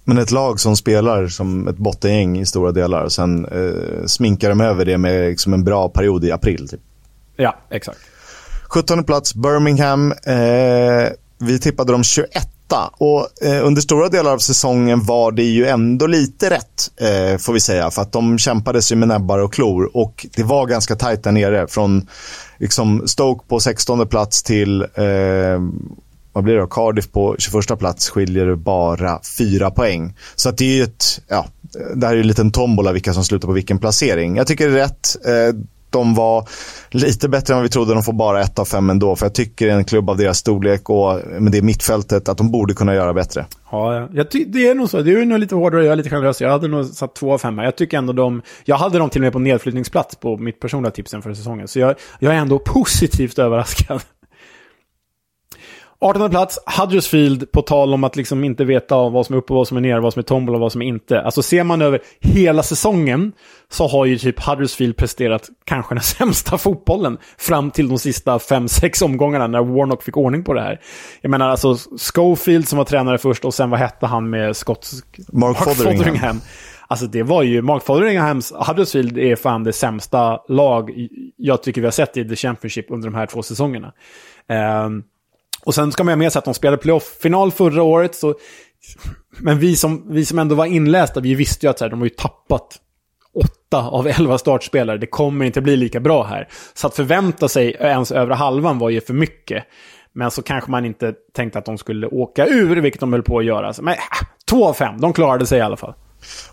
[0.05, 4.49] Men ett lag som spelar som ett bottengäng i stora delar och sen eh, sminkar
[4.49, 6.69] de över det med liksom en bra period i april.
[6.69, 6.81] Typ.
[7.37, 7.99] Ja, exakt.
[8.69, 10.13] 17 plats Birmingham.
[10.13, 12.49] Eh, vi tippade dem 21
[12.99, 17.53] och eh, under stora delar av säsongen var det ju ändå lite rätt, eh, får
[17.53, 17.91] vi säga.
[17.91, 21.33] För att de kämpades ju med näbbar och klor och det var ganska tajt där
[21.33, 21.67] nere.
[21.67, 22.07] Från
[22.59, 25.61] liksom, Stoke på 16 plats till eh,
[26.33, 26.67] vad blir det då?
[26.67, 30.15] Cardiff på 21 plats skiljer det bara fyra poäng.
[30.37, 31.47] Så att det är ju ett, ja,
[31.95, 34.37] det här är ju en liten tombola vilka som slutar på vilken placering.
[34.37, 35.17] Jag tycker det är rätt.
[35.27, 35.61] Eh,
[35.91, 36.49] de var
[36.91, 37.95] lite bättre än vad vi trodde.
[37.95, 39.17] De får bara ett av fem ändå.
[39.17, 42.75] För jag tycker en klubb av deras storlek och med det mittfältet att de borde
[42.75, 43.47] kunna göra bättre.
[43.71, 45.03] Ja, jag det är nog så.
[45.03, 46.41] Du är nog lite hårdare jag är lite generös.
[46.41, 47.59] Jag hade nog satt två av fem.
[47.59, 48.43] Jag tycker ändå de...
[48.65, 51.69] Jag hade dem till och med på nedflyttningsplats på mitt personliga tips inför säsongen.
[51.69, 54.01] Så jag, jag är ändå positivt överraskad.
[56.01, 59.69] 18 plats, Huddersfield, på tal om att liksom inte veta vad som är uppe, vad
[59.69, 61.21] som är nere, vad som är tombola och vad som är inte.
[61.23, 63.33] Alltså ser man över hela säsongen
[63.71, 69.05] så har ju typ Huddersfield presterat kanske den sämsta fotbollen fram till de sista 5-6
[69.05, 70.81] omgångarna när Warnock fick ordning på det här.
[71.21, 71.77] Jag menar alltså
[72.15, 75.07] Schofield som var tränare först och sen vad hette han med skotsk...
[75.19, 75.97] Mark, Mark Fotheringham.
[75.97, 76.41] Fotheringham.
[76.89, 81.87] Alltså det var ju, Mark Fotheringhams Huddersfield är fan det sämsta lag jag tycker vi
[81.87, 83.93] har sett i The Championship under de här två säsongerna.
[84.85, 85.05] Um,
[85.65, 88.15] och sen ska man ha med sig att de spelade playoff-final förra året.
[88.15, 88.35] Så...
[89.41, 92.01] Men vi som, vi som ändå var inlästa, vi visste ju att så här, de
[92.01, 92.79] har ju tappat
[93.35, 94.99] åtta av elva startspelare.
[94.99, 96.49] Det kommer inte bli lika bra här.
[96.75, 99.65] Så att förvänta sig ens övre halvan var ju för mycket.
[100.13, 103.39] Men så kanske man inte tänkte att de skulle åka ur, vilket de höll på
[103.39, 103.75] att göra.
[103.81, 103.99] Men äh,
[104.49, 105.95] två av fem, de klarade sig i alla fall.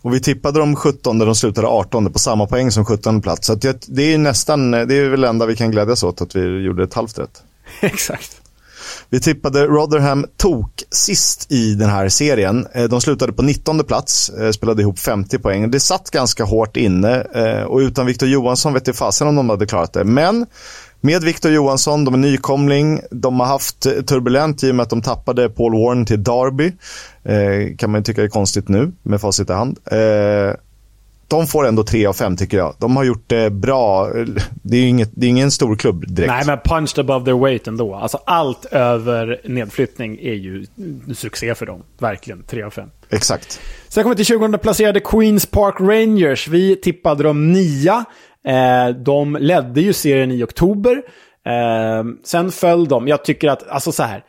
[0.01, 3.47] Och vi tippade de 17, de slutade 18 på samma poäng som 17 plats.
[3.47, 6.35] Så det, det är nästan, det är väl det enda vi kan glädjas åt, att
[6.35, 7.43] vi gjorde ett halvt rätt.
[7.81, 8.41] Exakt.
[9.09, 12.67] Vi tippade Rotherham tok sist i den här serien.
[12.73, 15.71] Eh, de slutade på 19 plats, eh, spelade ihop 50 poäng.
[15.71, 19.49] Det satt ganska hårt inne eh, och utan Victor Johansson vet jag fasen om de
[19.49, 20.03] hade klarat det.
[20.03, 20.45] Men
[21.01, 25.01] med Victor Johansson, de är nykomling, de har haft turbulent i och med att de
[25.01, 26.71] tappade Paul Warren till Derby.
[27.77, 29.79] kan man tycka är konstigt nu med facit i hand
[31.27, 32.75] de får ändå 3 av 5 tycker jag.
[32.79, 34.09] De har gjort det bra.
[34.63, 36.31] Det är, inget, det är ingen stor klubb direkt.
[36.31, 37.95] Nej, men punched above their weight ändå.
[37.95, 40.65] Alltså allt över nedflyttning är ju
[41.15, 41.83] succé för dem.
[41.99, 42.43] Verkligen.
[42.43, 42.89] 3 av 5.
[43.09, 43.59] Exakt.
[43.87, 46.47] Sen kommer vi till 20 placerade Queens Park Rangers.
[46.47, 48.05] Vi tippade dem nia.
[48.47, 51.01] Eh, de ledde ju serien i oktober.
[51.45, 53.07] Eh, sen föll de.
[53.07, 54.23] Jag tycker att, alltså så här.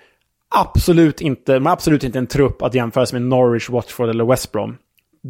[0.54, 4.76] Absolut inte, de absolut inte en trupp att jämföras med Norwich, Watford eller West Brom.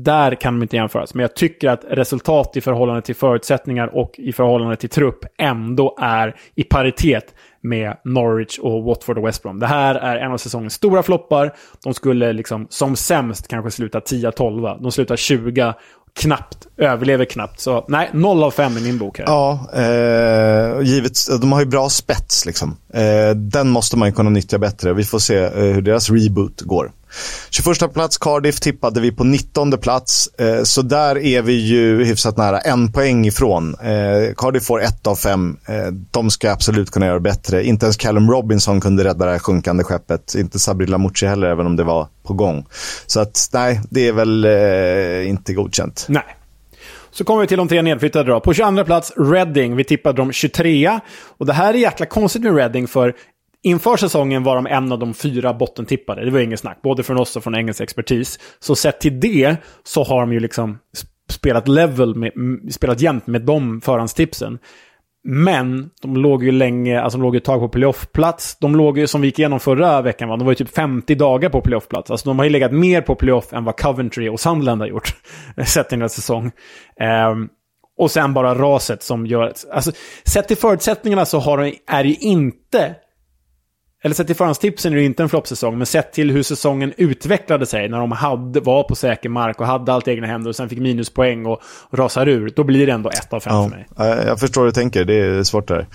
[0.05, 1.15] Där kan de inte jämföras.
[1.15, 5.97] Men jag tycker att resultat i förhållande till förutsättningar och i förhållande till trupp ändå
[6.01, 9.59] är i paritet med Norwich och Watford och West Brom.
[9.59, 11.55] Det här är en av säsongens stora floppar.
[11.85, 14.83] De skulle liksom som sämst kanske sluta 10-12.
[14.83, 15.75] De slutar 20
[16.17, 17.61] knappt, överlever knappt.
[17.61, 19.19] Så nej, 0 av 5 i min bok.
[19.19, 19.27] Här.
[19.27, 22.77] Ja, eh, givet, de har ju bra spets liksom.
[22.93, 24.93] Eh, den måste man ju kunna nyttja bättre.
[24.93, 26.93] Vi får se eh, hur deras reboot går.
[27.51, 30.29] 21 plats Cardiff tippade vi på 19 plats.
[30.39, 32.59] Eh, så där är vi ju hyfsat nära.
[32.59, 33.75] En poäng ifrån.
[33.75, 35.57] Eh, Cardiff får 1 av 5.
[35.69, 37.65] Eh, de ska absolut kunna göra bättre.
[37.65, 40.35] Inte ens Callum Robinson kunde rädda det här sjunkande skeppet.
[40.35, 42.67] Inte Sabri Lamouchi heller, även om det var på gång.
[43.07, 46.07] Så att nej, det är väl eh, inte godkänt.
[46.09, 46.37] Nej.
[47.11, 48.41] Så kommer vi till de tre nedflyttade då.
[48.41, 49.77] På 22 plats, Reading.
[49.77, 51.01] Vi tippade dem 23.
[51.39, 53.15] Och det här är jäkla konstigt med Reading, för
[53.67, 56.25] Inför säsongen var de en av de fyra bottentippade.
[56.25, 58.39] Det var inget snack, både från oss och från engelsk expertis.
[58.59, 60.79] Så sett till det så har de ju liksom
[61.31, 62.33] spelat level, med,
[62.71, 64.59] spelat jämnt med de förhandstipsen.
[65.25, 68.59] Men de låg ju länge, alltså de låg ett tag på playoffplats.
[68.59, 70.37] De låg ju, som vi gick igenom förra veckan, va?
[70.37, 72.11] de var ju typ 50 dagar på playoffplats.
[72.11, 75.15] Alltså de har ju legat mer på playoff än vad Coventry och Sunderland har gjort.
[75.67, 76.51] sett till den här säsong.
[77.31, 77.49] Um,
[77.99, 79.53] och sen bara raset som gör...
[79.73, 79.93] Alltså,
[80.25, 82.97] sett till förutsättningarna så har de, är det ju inte
[84.07, 87.67] eller sett till förhandstipsen är det inte en floppsäsong, men sett till hur säsongen utvecklade
[87.67, 90.69] sig när de hade, var på säker mark och hade allt egna händer och sen
[90.69, 93.77] fick minuspoäng och, och rasar ur, då blir det ändå ett av fem ja, för
[93.77, 93.87] mig.
[94.27, 95.87] Jag förstår hur du tänker, det är svårt där.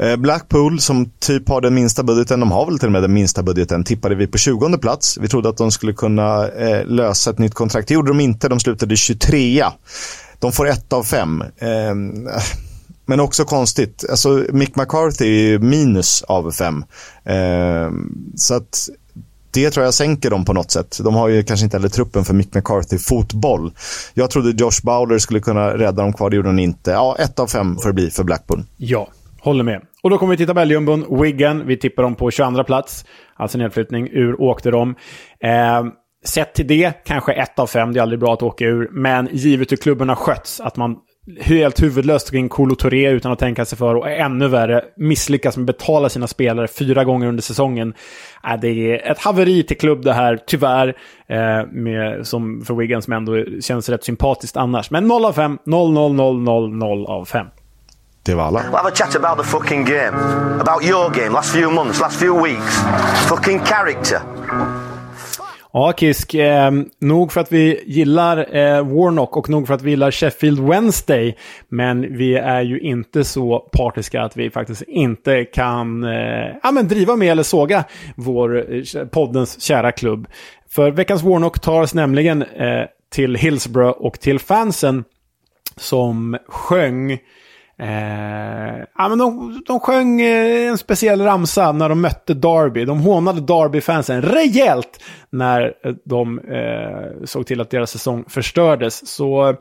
[0.00, 3.12] Eh, Blackpool, som typ har den minsta budgeten, de har väl till och med den
[3.12, 5.18] minsta budgeten, tippade vi på 20 plats.
[5.20, 7.88] Vi trodde att de skulle kunna eh, lösa ett nytt kontrakt.
[7.88, 9.64] Det gjorde de inte, de slutade 23.
[10.38, 11.44] De får ett av fem.
[13.10, 14.04] Men också konstigt.
[14.10, 16.84] Alltså, Mick McCarthy är minus av fem.
[17.24, 17.90] Eh,
[18.36, 18.88] så att
[19.50, 20.98] det tror jag sänker dem på något sätt.
[21.04, 23.72] De har ju kanske inte heller truppen för Mick McCarthy-fotboll.
[24.14, 26.90] Jag trodde Josh Bowler skulle kunna rädda dem kvar, det gjorde hon inte.
[26.90, 28.66] Ja, ett av fem får det bli för Blackburn.
[28.76, 29.08] Ja,
[29.40, 29.82] håller med.
[30.02, 31.22] Och då kommer vi till tabelljumbon.
[31.22, 33.04] Wigan, vi tippar dem på 22 plats.
[33.36, 34.94] Alltså nedflyttning, ur åkte de.
[35.44, 35.84] Eh,
[36.24, 37.92] sett till det, kanske ett av fem.
[37.92, 38.88] Det är aldrig bra att åka ur.
[38.92, 40.96] Men givet hur klubben har skötts, att man
[41.40, 45.70] helt huvudlöst in Kolo Touré utan att tänka sig för och ännu värre misslyckas med
[45.70, 47.94] att betala sina spelare fyra gånger under säsongen.
[48.44, 50.96] Äh, det är ett haveri till klubb det här, tyvärr.
[51.28, 54.90] Eh, med, som för Wigan som ändå känns rätt sympatiskt annars.
[54.90, 57.46] Men 0 av 5, 0, 0, 0, 0, 0 av 5.
[58.22, 58.60] Det var alla.
[58.60, 60.16] We'll have a chat about the fucking game.
[60.60, 62.80] About your game, last few months, last few weeks.
[63.28, 64.20] Fucking character.
[65.72, 66.34] Ja, Kisk.
[66.34, 70.60] Eh, nog för att vi gillar eh, Warnock och nog för att vi gillar Sheffield
[70.60, 71.36] Wednesday.
[71.68, 76.88] Men vi är ju inte så partiska att vi faktiskt inte kan eh, ja, men
[76.88, 77.84] driva med eller såga
[78.16, 80.26] vår eh, poddens kära klubb.
[80.70, 85.04] För veckans Warnock tar oss nämligen eh, till Hillsborough och till fansen
[85.76, 87.18] som sjöng
[87.80, 92.84] Eh, ja, men de, de sjöng eh, en speciell ramsa när de mötte Derby.
[92.84, 99.06] De hånade Derby-fansen rejält när eh, de eh, såg till att deras säsong förstördes.
[99.06, 99.56] Så eh,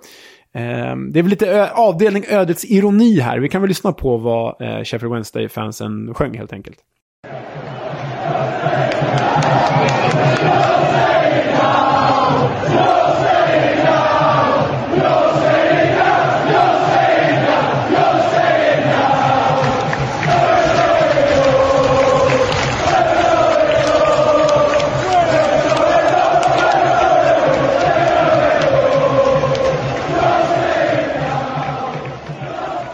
[1.11, 3.39] det är väl lite avdelning ödets ironi här.
[3.39, 6.77] Vi kan väl lyssna på vad eh, Sheffield Wednesday-fansen sjöng helt enkelt.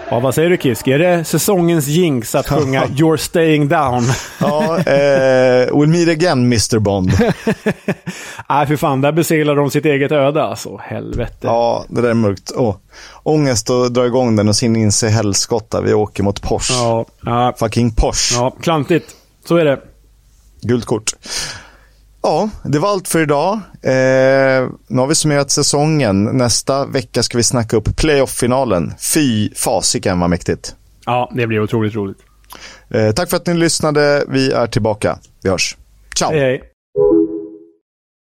[0.09, 0.87] Ja, vad säger du Kisk?
[0.87, 4.03] Är det säsongens jinx att sjunga “You're staying down”?
[4.39, 7.11] ja, eh, we'll meet again Mr Bond.
[8.49, 9.01] Nej, för fan.
[9.01, 10.77] Där beseglar de sitt eget öde alltså.
[10.83, 11.37] Helvete.
[11.41, 12.51] Ja, det där är mörkt.
[12.51, 12.75] Oh.
[13.23, 15.81] Ångest att dra igång den och sin inse helskotta.
[15.81, 16.73] Vi åker mot Porsche.
[16.73, 17.53] Ja, ja.
[17.59, 18.35] Fucking Porsche.
[18.35, 19.15] Ja, klantigt.
[19.45, 19.79] Så är det.
[20.61, 21.13] Gult kort.
[22.25, 23.53] Ja, det var allt för idag.
[23.81, 26.23] Eh, nu har vi summerat säsongen.
[26.23, 28.93] Nästa vecka ska vi snacka upp playoff-finalen.
[29.13, 30.75] Fy fasiken vad mäktigt.
[31.05, 32.17] Ja, det blir otroligt roligt.
[32.89, 34.25] Eh, tack för att ni lyssnade.
[34.27, 35.19] Vi är tillbaka.
[35.43, 35.77] Vi hörs.
[36.15, 36.31] Ciao!
[36.31, 36.74] Hej, hej.